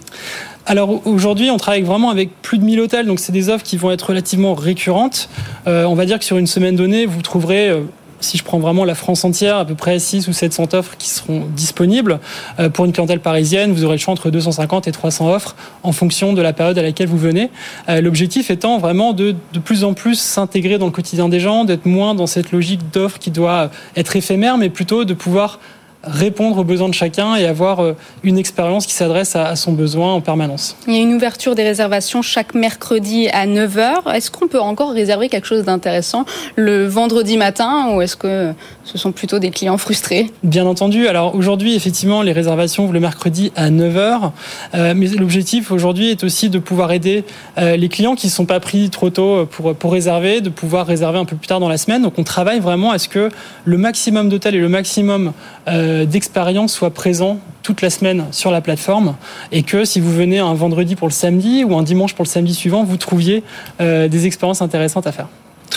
Alors 0.67 1.07
aujourd'hui, 1.07 1.49
on 1.49 1.55
travaille 1.55 1.81
vraiment 1.81 2.09
avec 2.09 2.41
plus 2.41 2.57
de 2.57 2.65
1000 2.65 2.81
hôtels, 2.81 3.05
donc 3.05 3.21
c'est 3.21 3.31
des 3.31 3.47
offres 3.47 3.63
qui 3.63 3.77
vont 3.77 3.89
être 3.89 4.01
relativement 4.01 4.53
récurrentes. 4.53 5.29
Euh, 5.65 5.85
on 5.85 5.95
va 5.95 6.05
dire 6.05 6.19
que 6.19 6.25
sur 6.25 6.37
une 6.37 6.45
semaine 6.45 6.75
donnée, 6.75 7.05
vous 7.05 7.21
trouverez 7.21 7.69
euh, 7.69 7.83
si 8.19 8.37
je 8.37 8.43
prends 8.43 8.59
vraiment 8.59 8.83
la 8.83 8.93
France 8.93 9.23
entière, 9.23 9.55
à 9.55 9.63
peu 9.63 9.75
près 9.75 9.97
6 9.97 10.27
ou 10.27 10.33
700 10.33 10.73
offres 10.73 10.97
qui 10.97 11.07
seront 11.07 11.43
disponibles. 11.55 12.19
Euh, 12.59 12.67
pour 12.67 12.83
une 12.83 12.91
clientèle 12.91 13.21
parisienne, 13.21 13.71
vous 13.71 13.85
aurez 13.85 13.95
le 13.95 14.01
choix 14.01 14.11
entre 14.11 14.29
250 14.29 14.89
et 14.89 14.91
300 14.91 15.31
offres 15.31 15.55
en 15.83 15.93
fonction 15.93 16.33
de 16.33 16.41
la 16.41 16.51
période 16.51 16.77
à 16.77 16.81
laquelle 16.81 17.07
vous 17.07 17.17
venez. 17.17 17.49
L'objectif 17.87 18.51
étant 18.51 18.77
vraiment 18.77 19.13
de 19.13 19.35
de 19.53 19.59
plus 19.59 19.85
en 19.85 19.93
plus 19.93 20.19
s'intégrer 20.19 20.77
dans 20.77 20.87
le 20.87 20.91
quotidien 20.91 21.29
des 21.29 21.39
gens, 21.39 21.63
d'être 21.63 21.85
moins 21.85 22.13
dans 22.13 22.27
cette 22.27 22.51
logique 22.51 22.81
d'offre 22.91 23.19
qui 23.19 23.31
doit 23.31 23.69
être 23.95 24.17
éphémère, 24.17 24.57
mais 24.57 24.69
plutôt 24.69 25.05
de 25.05 25.13
pouvoir 25.13 25.59
répondre 26.07 26.57
aux 26.57 26.63
besoins 26.63 26.89
de 26.89 26.93
chacun 26.93 27.35
et 27.35 27.45
avoir 27.45 27.79
euh, 27.79 27.95
une 28.23 28.37
expérience 28.37 28.85
qui 28.85 28.93
s'adresse 28.93 29.35
à 29.35 29.55
son 29.55 29.73
besoin 29.73 30.13
en 30.13 30.21
permanence. 30.21 30.75
Il 30.87 30.93
y 30.93 30.97
a 30.97 31.01
une 31.01 31.13
ouverture 31.13 31.55
des 31.55 31.63
réservations 31.63 32.21
chaque 32.21 32.55
mercredi 32.55 33.27
à 33.29 33.45
9h. 33.45 34.13
Est-ce 34.13 34.31
qu'on 34.31 34.47
peut 34.47 34.59
encore 34.59 34.91
réserver 34.91 35.29
quelque 35.29 35.47
chose 35.47 35.63
d'intéressant 35.63 36.25
le 36.55 36.87
vendredi 36.87 37.37
matin 37.37 37.91
ou 37.93 38.01
est-ce 38.01 38.15
que 38.15 38.53
ce 38.83 38.97
sont 38.97 39.11
plutôt 39.11 39.39
des 39.39 39.51
clients 39.51 39.77
frustrés? 39.77 40.31
Bien 40.43 40.65
entendu. 40.65 41.07
Alors 41.07 41.35
aujourd'hui, 41.35 41.75
effectivement, 41.75 42.21
les 42.21 42.31
réservations 42.31 42.85
ouvrent 42.85 42.93
le 42.93 42.99
mercredi 42.99 43.51
à 43.55 43.69
9h. 43.69 44.31
Euh, 44.75 44.93
mais 44.95 45.07
l'objectif 45.07 45.71
aujourd'hui 45.71 46.09
est 46.09 46.23
aussi 46.23 46.49
de 46.49 46.59
pouvoir 46.59 46.91
aider 46.91 47.23
euh, 47.57 47.75
les 47.75 47.89
clients 47.89 48.15
qui 48.15 48.27
ne 48.27 48.31
sont 48.31 48.45
pas 48.45 48.59
pris 48.59 48.89
trop 48.89 49.09
tôt 49.09 49.45
pour, 49.45 49.75
pour 49.75 49.91
réserver, 49.91 50.41
de 50.41 50.49
pouvoir 50.49 50.87
réserver 50.87 51.19
un 51.19 51.25
peu 51.25 51.35
plus 51.35 51.47
tard 51.47 51.59
dans 51.59 51.69
la 51.69 51.77
semaine. 51.77 52.01
Donc 52.01 52.13
on 52.17 52.23
travaille 52.23 52.59
vraiment 52.59 52.91
à 52.91 52.97
ce 52.97 53.09
que 53.09 53.29
le 53.65 53.77
maximum 53.77 54.29
d'hôtels 54.29 54.55
et 54.55 54.59
le 54.59 54.69
maximum 54.69 55.33
euh, 55.67 55.96
d'expérience 56.05 56.73
soit 56.73 56.91
présent 56.91 57.39
toute 57.63 57.81
la 57.81 57.89
semaine 57.89 58.25
sur 58.31 58.51
la 58.51 58.61
plateforme 58.61 59.15
et 59.51 59.63
que 59.63 59.85
si 59.85 59.99
vous 59.99 60.11
venez 60.11 60.39
un 60.39 60.53
vendredi 60.53 60.95
pour 60.95 61.07
le 61.07 61.13
samedi 61.13 61.63
ou 61.63 61.75
un 61.77 61.83
dimanche 61.83 62.13
pour 62.13 62.23
le 62.23 62.29
samedi 62.29 62.53
suivant, 62.53 62.83
vous 62.83 62.97
trouviez 62.97 63.43
euh, 63.81 64.07
des 64.07 64.25
expériences 64.25 64.61
intéressantes 64.61 65.07
à 65.07 65.11
faire 65.11 65.27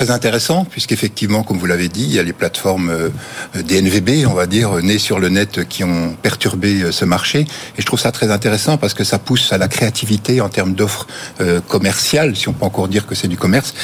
très 0.01 0.11
intéressant, 0.11 0.65
puisqu'effectivement, 0.65 1.43
comme 1.43 1.59
vous 1.59 1.67
l'avez 1.67 1.89
dit, 1.89 2.05
il 2.05 2.15
y 2.15 2.19
a 2.19 2.23
les 2.23 2.33
plateformes 2.33 2.89
euh, 2.89 3.11
DNVB, 3.55 4.27
on 4.27 4.33
va 4.33 4.47
dire, 4.47 4.77
nées 4.77 4.97
sur 4.97 5.19
le 5.19 5.29
net, 5.29 5.69
qui 5.69 5.85
ont 5.85 6.17
perturbé 6.23 6.81
euh, 6.81 6.91
ce 6.91 7.05
marché. 7.05 7.41
Et 7.41 7.83
je 7.83 7.85
trouve 7.85 8.01
ça 8.01 8.11
très 8.11 8.31
intéressant 8.31 8.79
parce 8.79 8.95
que 8.95 9.05
ça 9.05 9.19
pousse 9.19 9.53
à 9.53 9.59
la 9.59 9.69
créativité 9.69 10.41
en 10.41 10.49
termes 10.49 10.73
d'offres 10.73 11.07
euh, 11.43 11.61
commerciales, 11.61 12.35
si 12.35 12.49
on 12.49 12.55
peut 12.55 12.65
encore 12.65 12.89
dire 12.89 13.07
que 13.07 13.15
c'est 13.15 13.29
du 13.29 13.37
commerce, 13.37 13.75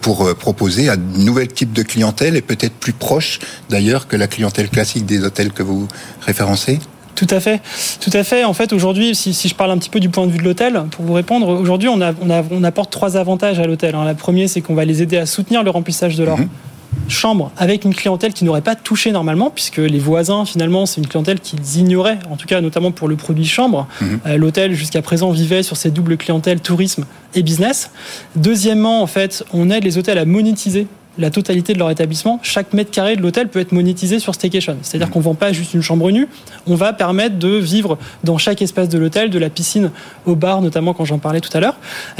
pour 0.00 0.32
proposer 0.36 0.88
un 0.88 0.96
nouvel 0.96 1.48
type 1.48 1.72
de 1.72 1.82
clientèle 1.82 2.36
et 2.36 2.42
peut-être 2.42 2.74
plus 2.74 2.92
proche 2.92 3.40
d'ailleurs 3.68 4.06
que 4.06 4.14
la 4.14 4.28
clientèle 4.28 4.68
classique 4.68 5.06
des 5.06 5.24
hôtels 5.24 5.52
que 5.52 5.64
vous 5.64 5.88
référencez. 6.20 6.78
Tout 7.18 7.26
à 7.30 7.40
fait, 7.40 7.60
tout 8.00 8.12
à 8.12 8.22
fait. 8.22 8.44
En 8.44 8.52
fait, 8.52 8.72
aujourd'hui, 8.72 9.12
si, 9.12 9.32
je 9.32 9.54
parle 9.56 9.72
un 9.72 9.78
petit 9.78 9.90
peu 9.90 9.98
du 9.98 10.08
point 10.08 10.24
de 10.24 10.30
vue 10.30 10.38
de 10.38 10.44
l'hôtel, 10.44 10.84
pour 10.92 11.04
vous 11.04 11.14
répondre, 11.14 11.48
aujourd'hui, 11.48 11.88
on, 11.88 11.98
on, 12.00 12.62
apporte 12.64 12.92
trois 12.92 13.16
avantages 13.16 13.58
à 13.58 13.66
l'hôtel. 13.66 13.96
La 14.04 14.14
première, 14.14 14.48
c'est 14.48 14.60
qu'on 14.60 14.76
va 14.76 14.84
les 14.84 15.02
aider 15.02 15.16
à 15.16 15.26
soutenir 15.26 15.64
le 15.64 15.70
remplissage 15.70 16.14
de 16.14 16.22
leur 16.22 16.38
mhm. 16.38 16.48
chambre 17.08 17.50
avec 17.56 17.84
une 17.84 17.92
clientèle 17.92 18.32
qui 18.32 18.44
n'aurait 18.44 18.60
pas 18.60 18.76
touché 18.76 19.10
normalement, 19.10 19.50
puisque 19.50 19.78
les 19.78 19.98
voisins, 19.98 20.44
finalement, 20.44 20.86
c'est 20.86 21.00
une 21.00 21.08
clientèle 21.08 21.40
qu'ils 21.40 21.78
ignoraient, 21.78 22.20
en 22.30 22.36
tout 22.36 22.46
cas 22.46 22.60
notamment 22.60 22.92
pour 22.92 23.08
le 23.08 23.16
produit 23.16 23.46
chambre. 23.46 23.88
Mhm. 24.00 24.20
Euh, 24.26 24.36
l'hôtel, 24.36 24.74
jusqu'à 24.74 25.02
présent, 25.02 25.32
vivait 25.32 25.64
sur 25.64 25.76
ces 25.76 25.90
doubles 25.90 26.18
clientèles 26.18 26.60
tourisme 26.60 27.04
et 27.34 27.42
business. 27.42 27.90
Deuxièmement, 28.36 29.02
en 29.02 29.08
fait, 29.08 29.44
on 29.52 29.70
aide 29.70 29.82
les 29.82 29.98
hôtels 29.98 30.18
à 30.18 30.24
monétiser 30.24 30.86
la 31.18 31.30
totalité 31.30 31.72
de 31.72 31.78
leur 31.78 31.90
établissement, 31.90 32.40
chaque 32.42 32.72
mètre 32.72 32.90
carré 32.90 33.16
de 33.16 33.22
l'hôtel 33.22 33.48
peut 33.48 33.60
être 33.60 33.72
monétisé 33.72 34.18
sur 34.18 34.34
Staycation. 34.34 34.76
C'est-à-dire 34.82 35.08
mmh. 35.08 35.10
qu'on 35.10 35.18
ne 35.18 35.24
vend 35.24 35.34
pas 35.34 35.52
juste 35.52 35.74
une 35.74 35.82
chambre 35.82 36.10
nue, 36.10 36.28
on 36.66 36.74
va 36.74 36.92
permettre 36.92 37.38
de 37.38 37.48
vivre 37.48 37.98
dans 38.24 38.38
chaque 38.38 38.62
espace 38.62 38.88
de 38.88 38.98
l'hôtel, 38.98 39.30
de 39.30 39.38
la 39.38 39.50
piscine 39.50 39.90
au 40.26 40.36
bar, 40.36 40.62
notamment 40.62 40.94
quand 40.94 41.04
j'en 41.04 41.18
parlais 41.18 41.40
tout 41.40 41.50
à 41.54 41.60
l'heure. 41.60 41.76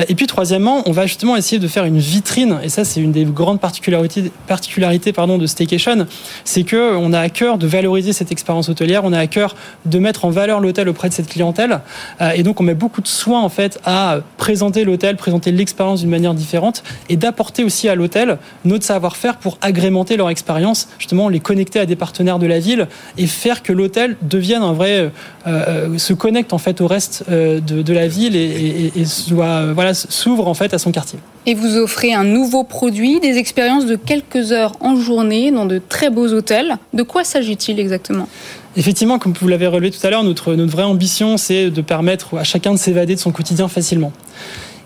Et 0.09 0.15
puis 0.15 0.27
troisièmement, 0.27 0.83
on 0.87 0.93
va 0.93 1.07
justement 1.07 1.37
essayer 1.37 1.59
de 1.59 1.69
faire 1.69 1.85
une 1.85 1.99
vitrine, 1.99 2.59
et 2.63 2.69
ça 2.69 2.85
c'est 2.85 3.01
une 3.01 3.13
des 3.13 3.25
grandes 3.25 3.61
particularités, 3.61 4.33
particularités 4.47 5.13
pardon, 5.13 5.39
de 5.39 5.47
Staycation, 5.47 6.07
c'est 6.45 6.69
qu'on 6.69 7.13
a 7.13 7.21
à 7.21 7.29
cœur 7.29 7.59
de 7.59 7.67
valoriser 7.67 8.13
cette 8.13 8.33
expérience 8.33 8.69
hôtelière, 8.69 9.05
on 9.05 9.13
a 9.13 9.19
à 9.19 9.27
cœur 9.27 9.55
de 9.85 9.99
mettre 9.99 10.25
en 10.25 10.31
valeur 10.31 10.61
l'hôtel 10.61 10.89
auprès 10.89 11.09
de 11.09 11.15
cette 11.15 11.29
clientèle, 11.29 11.81
euh, 12.21 12.31
et 12.31 12.43
donc 12.43 12.61
on 12.61 12.65
met 12.65 12.75
beaucoup 12.75 13.01
de 13.01 13.09
soin 13.09 13.41
en 13.41 13.49
fait 13.49 13.79
à 13.85 14.19
présenter 14.37 14.85
l'hôtel, 14.85 15.17
présenter 15.17 15.53
l'expérience 15.53 16.01
d'une 16.01 16.11
manière 16.11 16.35
différente, 16.35 16.83
et 17.09 17.17
d'apporter 17.17 17.65
aussi 17.65 17.89
à 17.89 17.95
l'hôtel 17.95 18.39
notre 18.65 18.85
savoir-faire 18.89 19.37
pour 19.37 19.59
agrémenter 19.61 20.17
leur 20.17 20.31
expérience, 20.31 20.89
justement 20.99 21.29
les 21.29 21.41
connecter 21.41 21.79
à 21.79 21.87
des 21.87 21.97
partenaires 21.97 22.39
de 22.39 22.47
la 22.47 22.59
ville 22.59 22.89
et 23.17 23.27
faire 23.27 23.63
que 23.63 23.73
l'hôtel 23.73 24.17
devienne 24.23 24.63
un 24.63 24.73
vrai, 24.73 24.99
euh, 24.99 25.09
euh, 25.47 25.99
se 25.99 26.15
connecte 26.15 26.53
en 26.53 26.59
fait 26.59 26.81
au 26.81 26.87
reste 26.87 27.25
euh, 27.31 27.61
de, 27.61 27.93
la 27.93 28.09
ville 28.09 28.35
et, 28.37 29.05
soit, 29.05 29.73
voilà, 29.73 29.95
s'ouvre 29.95 30.49
en 30.49 30.55
fait 30.55 30.73
à 30.75 30.79
son 30.79 30.91
quartier. 30.91 31.19
Et 31.47 31.55
vous 31.55 31.77
offrez 31.77 32.13
un 32.13 32.25
nouveau 32.25 32.65
produit, 32.65 33.21
des 33.21 33.37
expériences 33.37 33.87
de 33.87 33.97
quelques 33.97 34.53
heures 34.53 34.73
en 34.81 34.97
journée 34.97 35.51
dans 35.51 35.67
de 35.67 35.81
très 35.87 36.11
beaux 36.11 36.29
hôtels. 36.33 36.77
De 36.93 37.03
quoi 37.03 37.25
s'agit-il 37.25 37.79
exactement? 37.81 38.29
Effectivement, 38.77 39.19
comme 39.19 39.33
vous 39.39 39.49
l'avez 39.49 39.67
relevé 39.67 39.91
tout 39.91 40.07
à 40.07 40.11
l'heure, 40.11 40.25
notre, 40.25 40.55
notre 40.55 40.73
vraie 40.73 40.85
ambition, 40.85 41.37
c'est 41.37 41.71
de 41.71 41.81
permettre 41.81 42.39
à 42.39 42.45
chacun 42.45 42.73
de 42.73 42.79
s'évader 42.79 43.15
de 43.15 43.21
son 43.21 43.33
quotidien 43.33 43.69
facilement. 43.69 44.13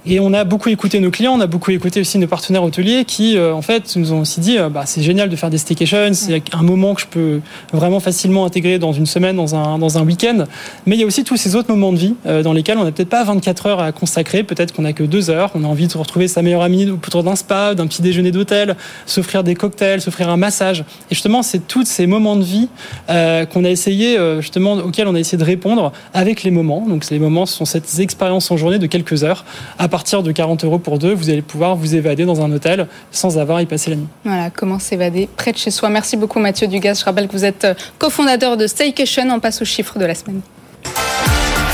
Et 0.05 0.19
on 0.19 0.33
a 0.33 0.43
beaucoup 0.43 0.69
écouté 0.69 0.99
nos 0.99 1.13
clients, 1.13 1.35
on 1.35 1.41
a 1.41 1.47
beaucoup 1.47 1.71
écouté 1.71 2.01
aussi 2.01 2.19
nos 2.19 2.27
partenaires 2.27 2.65
hôteliers 2.65 3.05
qui, 3.05 3.37
euh, 3.37 3.55
en 3.55 3.63
fait, 3.63 3.95
nous 3.95 4.13
ont 4.13 4.23
aussi 4.23 4.41
dit, 4.41 4.59
euh, 4.59 4.69
bah, 4.69 4.83
c'est 4.85 5.01
génial 5.01 5.29
de 5.29 5.37
faire 5.37 5.49
des 5.49 5.59
staycations, 5.59 6.13
c'est 6.13 6.43
un 6.53 6.63
moment 6.65 6.95
que 6.95 7.03
je 7.03 7.07
peux 7.07 7.41
vraiment 7.73 8.01
facilement 8.01 8.45
intégrer 8.45 8.81
dans 8.81 8.93
une 8.93 9.07
semaine, 9.07 9.37
dans 9.37 9.55
un, 9.55 9.79
dans 9.79 9.99
un 9.99 10.03
week-end. 10.03 10.47
Mais 10.87 10.97
il 10.97 11.01
y 11.01 11.05
a 11.05 11.07
aussi 11.07 11.23
tous 11.23 11.37
ces 11.37 11.55
autres 11.55 11.71
moments 11.71 11.93
de 11.93 11.99
vie 11.99 12.15
euh, 12.27 12.43
dans 12.43 12.53
lesquels 12.53 12.79
on 12.79 12.85
n'a 12.85 12.91
peut-être 12.91 13.11
pas 13.11 13.23
24 13.23 13.67
heures 13.67 13.81
à 13.81 13.93
consacrer, 13.93 14.43
peut-être 14.43 14.73
qu'on 14.75 14.85
a 14.85 14.93
que 14.93 15.05
deux 15.05 15.31
heures, 15.31 15.53
on 15.55 15.63
a 15.63 15.69
envie 15.69 15.87
de 15.87 15.97
retrouver 15.97 16.27
sa 16.27 16.43
meilleure 16.43 16.63
amie 16.63 16.91
autour 16.91 17.23
d'un 17.23 17.37
spa, 17.37 17.77
d'un 17.77 17.87
petit 17.87 18.03
déjeuner 18.03 18.33
d'hôtel, 18.33 18.77
s'offrir 19.07 19.45
des 19.45 19.55
cocktails, 19.55 20.01
s'offrir 20.01 20.29
un 20.31 20.37
massage. 20.37 20.81
Et 21.13 21.15
justement, 21.15 21.45
c'est 21.45 21.69
tous 21.69 21.85
ces 21.85 22.09
moments 22.09 22.35
de 22.35 22.43
vie 22.43 22.69
qu'on 23.07 23.65
a 23.65 23.69
essayé, 23.69 24.19
justement, 24.41 24.75
auxquels 24.75 25.07
on 25.07 25.15
a 25.15 25.21
essayé 25.21 25.39
de 25.39 25.45
répondre 25.45 25.93
avec 26.13 26.43
les 26.43 26.51
moments. 26.51 26.85
Donc, 26.89 27.05
ces 27.05 27.19
moments 27.19 27.47
sont 27.47 27.65
cette 27.65 28.01
expérience 28.01 28.51
en 28.51 28.57
journée 28.57 28.79
de 28.79 28.87
quelques 28.87 29.23
heures. 29.23 29.45
Partir 29.93 30.23
de 30.23 30.33
40 30.33 30.65
euros 30.65 30.79
pour 30.79 30.99
deux, 30.99 31.13
vous 31.13 31.29
allez 31.29 31.43
pouvoir 31.43 31.77
vous 31.77 31.95
évader 31.95 32.25
dans 32.25 32.41
un 32.41 32.51
hôtel 32.51 32.89
sans 33.11 33.39
avoir 33.39 33.59
à 33.59 33.63
y 33.63 33.67
passer 33.67 33.91
la 33.91 33.97
nuit. 33.97 34.09
Voilà, 34.25 34.49
comment 34.49 34.79
s'évader 34.79 35.29
près 35.37 35.53
de 35.53 35.59
chez 35.59 35.71
soi. 35.71 35.91
Merci 35.91 36.17
beaucoup 36.17 36.41
Mathieu 36.41 36.67
Dugas. 36.67 36.99
Je 37.01 37.05
rappelle 37.05 37.29
que 37.29 37.33
vous 37.33 37.45
êtes 37.45 37.67
euh, 37.67 37.75
cofondateur 37.99 38.57
de 38.57 38.67
Staycation. 38.67 39.25
On 39.31 39.39
passe 39.39 39.61
au 39.61 39.67
chiffre 39.67 39.99
de 39.99 40.07
la 40.07 40.15
semaine. 40.15 40.41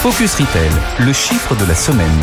Focus 0.03 0.35
Retail, 0.35 0.71
le 1.07 1.13
chiffre 1.13 1.55
de 1.55 1.65
la 1.65 1.77
semaine. 1.77 2.19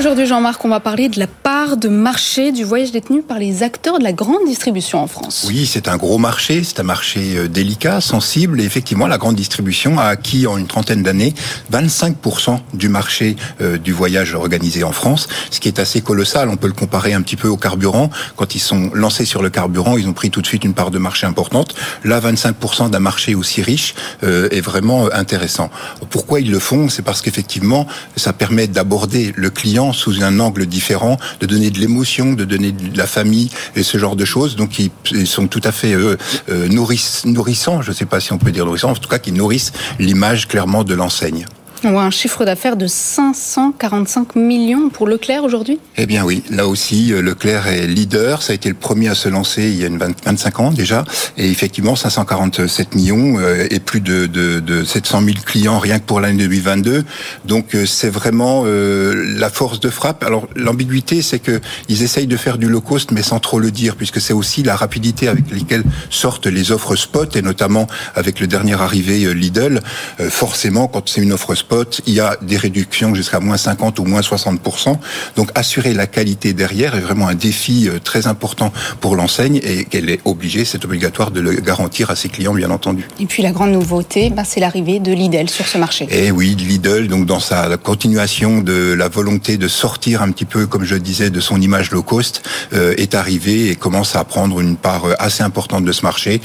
Aujourd'hui, 0.00 0.24
Jean-Marc, 0.24 0.64
on 0.64 0.70
va 0.70 0.80
parler 0.80 1.10
de 1.10 1.18
la 1.18 1.26
part 1.26 1.76
de 1.76 1.90
marché 1.90 2.52
du 2.52 2.64
voyage 2.64 2.90
détenu 2.90 3.20
par 3.20 3.38
les 3.38 3.62
acteurs 3.62 3.98
de 3.98 4.02
la 4.02 4.14
grande 4.14 4.46
distribution 4.46 4.98
en 4.98 5.06
France. 5.06 5.44
Oui, 5.46 5.66
c'est 5.66 5.88
un 5.88 5.98
gros 5.98 6.16
marché, 6.16 6.64
c'est 6.64 6.80
un 6.80 6.84
marché 6.84 7.36
euh, 7.36 7.48
délicat, 7.48 8.00
sensible, 8.00 8.62
et 8.62 8.64
effectivement, 8.64 9.06
la 9.06 9.18
grande 9.18 9.36
distribution 9.36 9.98
a 9.98 10.04
acquis 10.04 10.46
en 10.46 10.56
une 10.56 10.66
trentaine 10.66 11.02
d'années 11.02 11.34
25% 11.70 12.60
du 12.72 12.88
marché 12.88 13.36
euh, 13.60 13.76
du 13.76 13.92
voyage 13.92 14.32
organisé 14.34 14.84
en 14.84 14.92
France, 14.92 15.28
ce 15.50 15.60
qui 15.60 15.68
est 15.68 15.78
assez 15.78 16.00
colossal. 16.00 16.48
On 16.48 16.56
peut 16.56 16.68
le 16.68 16.72
comparer 16.72 17.12
un 17.12 17.20
petit 17.20 17.36
peu 17.36 17.48
au 17.48 17.58
carburant. 17.58 18.08
Quand 18.36 18.54
ils 18.54 18.60
sont 18.60 18.90
lancés 18.94 19.26
sur 19.26 19.42
le 19.42 19.50
carburant, 19.50 19.98
ils 19.98 20.08
ont 20.08 20.14
pris 20.14 20.30
tout 20.30 20.40
de 20.40 20.46
suite 20.46 20.64
une 20.64 20.72
part 20.72 20.90
de 20.90 20.98
marché 20.98 21.26
importante. 21.26 21.74
Là, 22.04 22.20
25% 22.20 22.88
d'un 22.88 23.00
marché 23.00 23.34
aussi 23.34 23.60
riche 23.60 23.94
euh, 24.22 24.48
est 24.50 24.62
vraiment 24.62 25.12
intéressant. 25.12 25.68
Pourquoi 26.08 26.40
ils 26.40 26.50
le 26.50 26.58
font? 26.58 26.88
C'est 26.88 27.02
parce 27.02 27.20
qu'effectivement, 27.20 27.86
ça 28.16 28.32
permet 28.32 28.66
d'aborder 28.66 29.34
le 29.36 29.50
client 29.50 29.89
sous 29.92 30.22
un 30.22 30.40
angle 30.40 30.66
différent, 30.66 31.18
de 31.40 31.46
donner 31.46 31.70
de 31.70 31.78
l'émotion, 31.78 32.32
de 32.32 32.44
donner 32.44 32.72
de 32.72 32.96
la 32.96 33.06
famille 33.06 33.50
et 33.76 33.82
ce 33.82 33.98
genre 33.98 34.16
de 34.16 34.24
choses. 34.24 34.56
Donc 34.56 34.78
ils, 34.78 35.26
sont 35.26 35.46
tout 35.46 35.60
à 35.64 35.72
fait 35.72 35.94
euh, 35.94 36.16
euh, 36.48 36.68
nourrissants, 36.68 37.82
je 37.82 37.90
ne 37.90 37.94
sais 37.94 38.06
pas 38.06 38.20
si 38.20 38.32
on 38.32 38.38
peut 38.38 38.52
dire 38.52 38.64
nourrissants, 38.64 38.90
en 38.90 38.94
tout 38.94 39.08
cas 39.08 39.18
qui 39.18 39.32
nourrissent 39.32 39.72
l'image 39.98 40.48
clairement 40.48 40.84
de 40.84 40.94
l'enseigne. 40.94 41.46
On 41.82 41.92
voit 41.92 42.02
un 42.02 42.10
chiffre 42.10 42.44
d'affaires 42.44 42.76
de 42.76 42.86
545 42.86 44.36
millions 44.36 44.90
pour 44.90 45.08
Leclerc 45.08 45.44
aujourd'hui? 45.44 45.80
Eh 45.96 46.04
bien 46.04 46.24
oui, 46.24 46.42
là 46.50 46.66
aussi, 46.66 47.10
euh, 47.10 47.22
Leclerc 47.22 47.68
est 47.68 47.86
leader. 47.86 48.42
Ça 48.42 48.52
a 48.52 48.54
été 48.54 48.68
le 48.68 48.74
premier 48.74 49.08
à 49.08 49.14
se 49.14 49.30
lancer 49.30 49.62
il 49.62 49.80
y 49.80 49.84
a 49.84 49.86
une 49.86 49.96
25 49.96 50.60
ans 50.60 50.70
déjà. 50.72 51.04
Et 51.38 51.50
effectivement, 51.50 51.96
547 51.96 52.94
millions 52.94 53.38
euh, 53.38 53.66
et 53.70 53.80
plus 53.80 54.02
de, 54.02 54.26
de, 54.26 54.60
de 54.60 54.84
700 54.84 55.22
000 55.22 55.36
clients 55.42 55.78
rien 55.78 55.98
que 55.98 56.04
pour 56.04 56.20
l'année 56.20 56.42
2022. 56.42 57.02
Donc 57.46 57.74
euh, 57.74 57.86
c'est 57.86 58.10
vraiment 58.10 58.64
la 58.66 59.48
force 59.48 59.80
de 59.80 59.88
frappe. 59.88 60.22
Alors 60.22 60.48
l'ambiguïté, 60.54 61.22
c'est 61.22 61.38
que 61.38 61.60
ils 61.88 62.02
essayent 62.02 62.26
de 62.26 62.36
faire 62.36 62.58
du 62.58 62.68
low 62.68 62.82
cost, 62.82 63.10
mais 63.10 63.22
sans 63.22 63.40
trop 63.40 63.58
le 63.58 63.70
dire, 63.70 63.96
puisque 63.96 64.20
c'est 64.20 64.34
aussi 64.34 64.62
la 64.62 64.76
rapidité 64.76 65.28
avec 65.28 65.50
laquelle 65.50 65.84
sortent 66.10 66.46
les 66.46 66.72
offres 66.72 66.94
spot, 66.94 67.36
et 67.36 67.42
notamment 67.42 67.86
avec 68.14 68.38
le 68.38 68.46
dernier 68.46 68.74
arrivé 68.74 69.32
Lidl. 69.32 69.80
Forcément, 70.28 70.86
quand 70.88 71.08
c'est 71.08 71.22
une 71.22 71.32
offre 71.32 71.54
spot, 71.54 71.69
il 72.06 72.14
y 72.14 72.20
a 72.20 72.36
des 72.42 72.56
réductions 72.56 73.14
jusqu'à 73.14 73.40
moins 73.40 73.56
50 73.56 73.98
ou 73.98 74.04
moins 74.04 74.20
60%. 74.20 74.96
Donc 75.36 75.50
assurer 75.54 75.94
la 75.94 76.06
qualité 76.06 76.52
derrière 76.52 76.94
est 76.94 77.00
vraiment 77.00 77.28
un 77.28 77.34
défi 77.34 77.88
euh, 77.88 77.98
très 77.98 78.26
important 78.26 78.72
pour 79.00 79.16
l'enseigne 79.16 79.60
et 79.62 79.84
qu'elle 79.84 80.10
est 80.10 80.20
obligée, 80.24 80.64
c'est 80.64 80.84
obligatoire 80.84 81.30
de 81.30 81.40
le 81.40 81.52
garantir 81.52 82.10
à 82.10 82.16
ses 82.16 82.28
clients, 82.28 82.54
bien 82.54 82.70
entendu. 82.70 83.06
Et 83.18 83.26
puis 83.26 83.42
la 83.42 83.52
grande 83.52 83.72
nouveauté, 83.72 84.30
bah, 84.30 84.44
c'est 84.44 84.60
l'arrivée 84.60 84.98
de 85.00 85.12
Lidl 85.12 85.48
sur 85.48 85.66
ce 85.66 85.78
marché. 85.78 86.06
Et 86.10 86.26
eh 86.26 86.30
oui, 86.30 86.54
Lidl, 86.56 87.08
donc 87.08 87.26
dans 87.26 87.40
sa 87.40 87.76
continuation 87.76 88.60
de 88.60 88.92
la 88.92 89.08
volonté 89.08 89.56
de 89.56 89.68
sortir 89.68 90.22
un 90.22 90.30
petit 90.30 90.44
peu, 90.44 90.66
comme 90.66 90.84
je 90.84 90.96
disais, 90.96 91.30
de 91.30 91.40
son 91.40 91.60
image 91.60 91.90
low 91.90 92.02
cost, 92.02 92.42
euh, 92.72 92.94
est 92.96 93.14
arrivé 93.14 93.70
et 93.70 93.76
commence 93.76 94.16
à 94.16 94.24
prendre 94.24 94.60
une 94.60 94.76
part 94.76 95.04
euh, 95.04 95.14
assez 95.18 95.42
importante 95.42 95.84
de 95.84 95.92
ce 95.92 96.02
marché, 96.02 96.40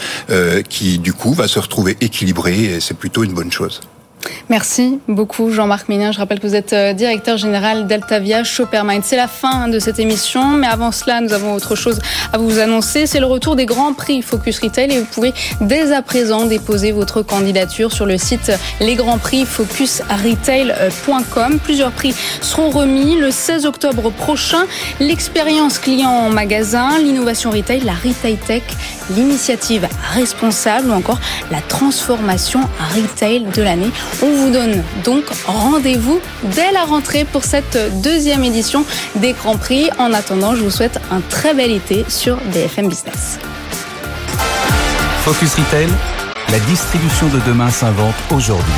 qui 0.70 1.00
du 1.00 1.14
coup 1.14 1.34
va 1.34 1.48
se 1.48 1.60
retrouver 1.60 1.98
équilibré 2.02 2.66
et 2.66 2.80
c'est 2.80 2.94
plutôt 2.94 3.24
une 3.24 3.34
bonne 3.34 3.52
chose. 3.52 3.82
Merci 4.50 5.00
beaucoup 5.08 5.52
Jean-Marc 5.52 5.90
Ménien. 5.90 6.12
Je 6.12 6.20
rappelle 6.20 6.40
que 6.40 6.48
vous 6.48 6.56
êtes 6.56 6.74
euh, 6.74 6.94
directeur 6.94 7.38
général 7.38 7.88
d'Altavia 7.88 8.44
Shoppermind. 8.44 9.04
C'est 9.04 9.18
la 9.18 9.28
fin 9.28 9.68
de 9.68 9.80
cette 9.80 10.00
émission, 10.00 10.52
mais 10.52 10.68
avant 10.68 10.92
cela, 10.92 11.22
nous 11.22 11.34
avons 11.34 11.54
autre 11.54 11.76
chose 11.76 12.00
à 12.32 12.38
vous 12.38 12.60
annoncer. 12.60 13.08
C'est 13.08 13.20
le 13.20 13.26
retour 13.26 13.56
des 13.56 13.66
grands 13.66 13.94
prix 13.94 14.22
Focus 14.22 14.60
Retail 14.60 14.94
et 14.94 15.00
vous 15.00 15.06
pouvez 15.06 15.34
dès 15.62 15.92
à 15.92 16.02
présent 16.02 16.46
déposer 16.46 16.92
votre 16.92 17.22
candidature 17.22 17.92
sur 17.92 18.06
le 18.06 18.18
site 18.18 18.52
lesgrandsprixfocusretail.com. 18.80 21.60
Plusieurs 21.64 21.92
prix 21.92 22.14
seront 22.42 22.70
remis 22.70 23.16
le 23.16 23.32
16 23.32 23.66
octobre 23.66 24.12
prochain. 24.12 24.66
L'expérience 25.00 25.80
client 25.80 26.12
en 26.12 26.30
magasin, 26.30 27.00
l'innovation 27.00 27.52
retail, 27.52 27.82
la 27.82 27.94
retail 27.94 28.38
tech, 28.38 28.64
l'initiative 29.16 29.88
responsable 30.14 30.90
ou 30.90 30.94
encore 30.94 31.20
la 31.52 31.62
transformation 31.62 32.62
retail 32.96 33.46
de 33.56 33.62
l'année. 33.62 33.92
On 34.22 34.32
vous 34.32 34.50
donne 34.50 34.84
donc 35.04 35.26
rendez-vous 35.46 36.20
dès 36.44 36.72
la 36.72 36.86
rentrée 36.86 37.26
pour 37.26 37.44
cette 37.44 37.78
deuxième 38.02 38.44
édition 38.44 38.86
des 39.16 39.34
Grands 39.34 39.58
Prix. 39.58 39.90
En 40.00 40.14
attendant, 40.14 40.56
je 40.56 40.64
vous 40.64 40.72
souhaite 40.72 41.00
un 41.12 41.22
très 41.22 41.54
bel 41.54 41.72
été 41.72 42.06
sur 42.08 42.38
BFM 42.54 42.88
Business. 42.88 43.40
Focus 45.24 45.56
Retail, 45.56 45.90
la 46.50 46.60
distribution 46.60 47.28
de 47.28 47.40
demain 47.48 47.70
s'invente 47.70 48.16
aujourd'hui. 48.32 48.74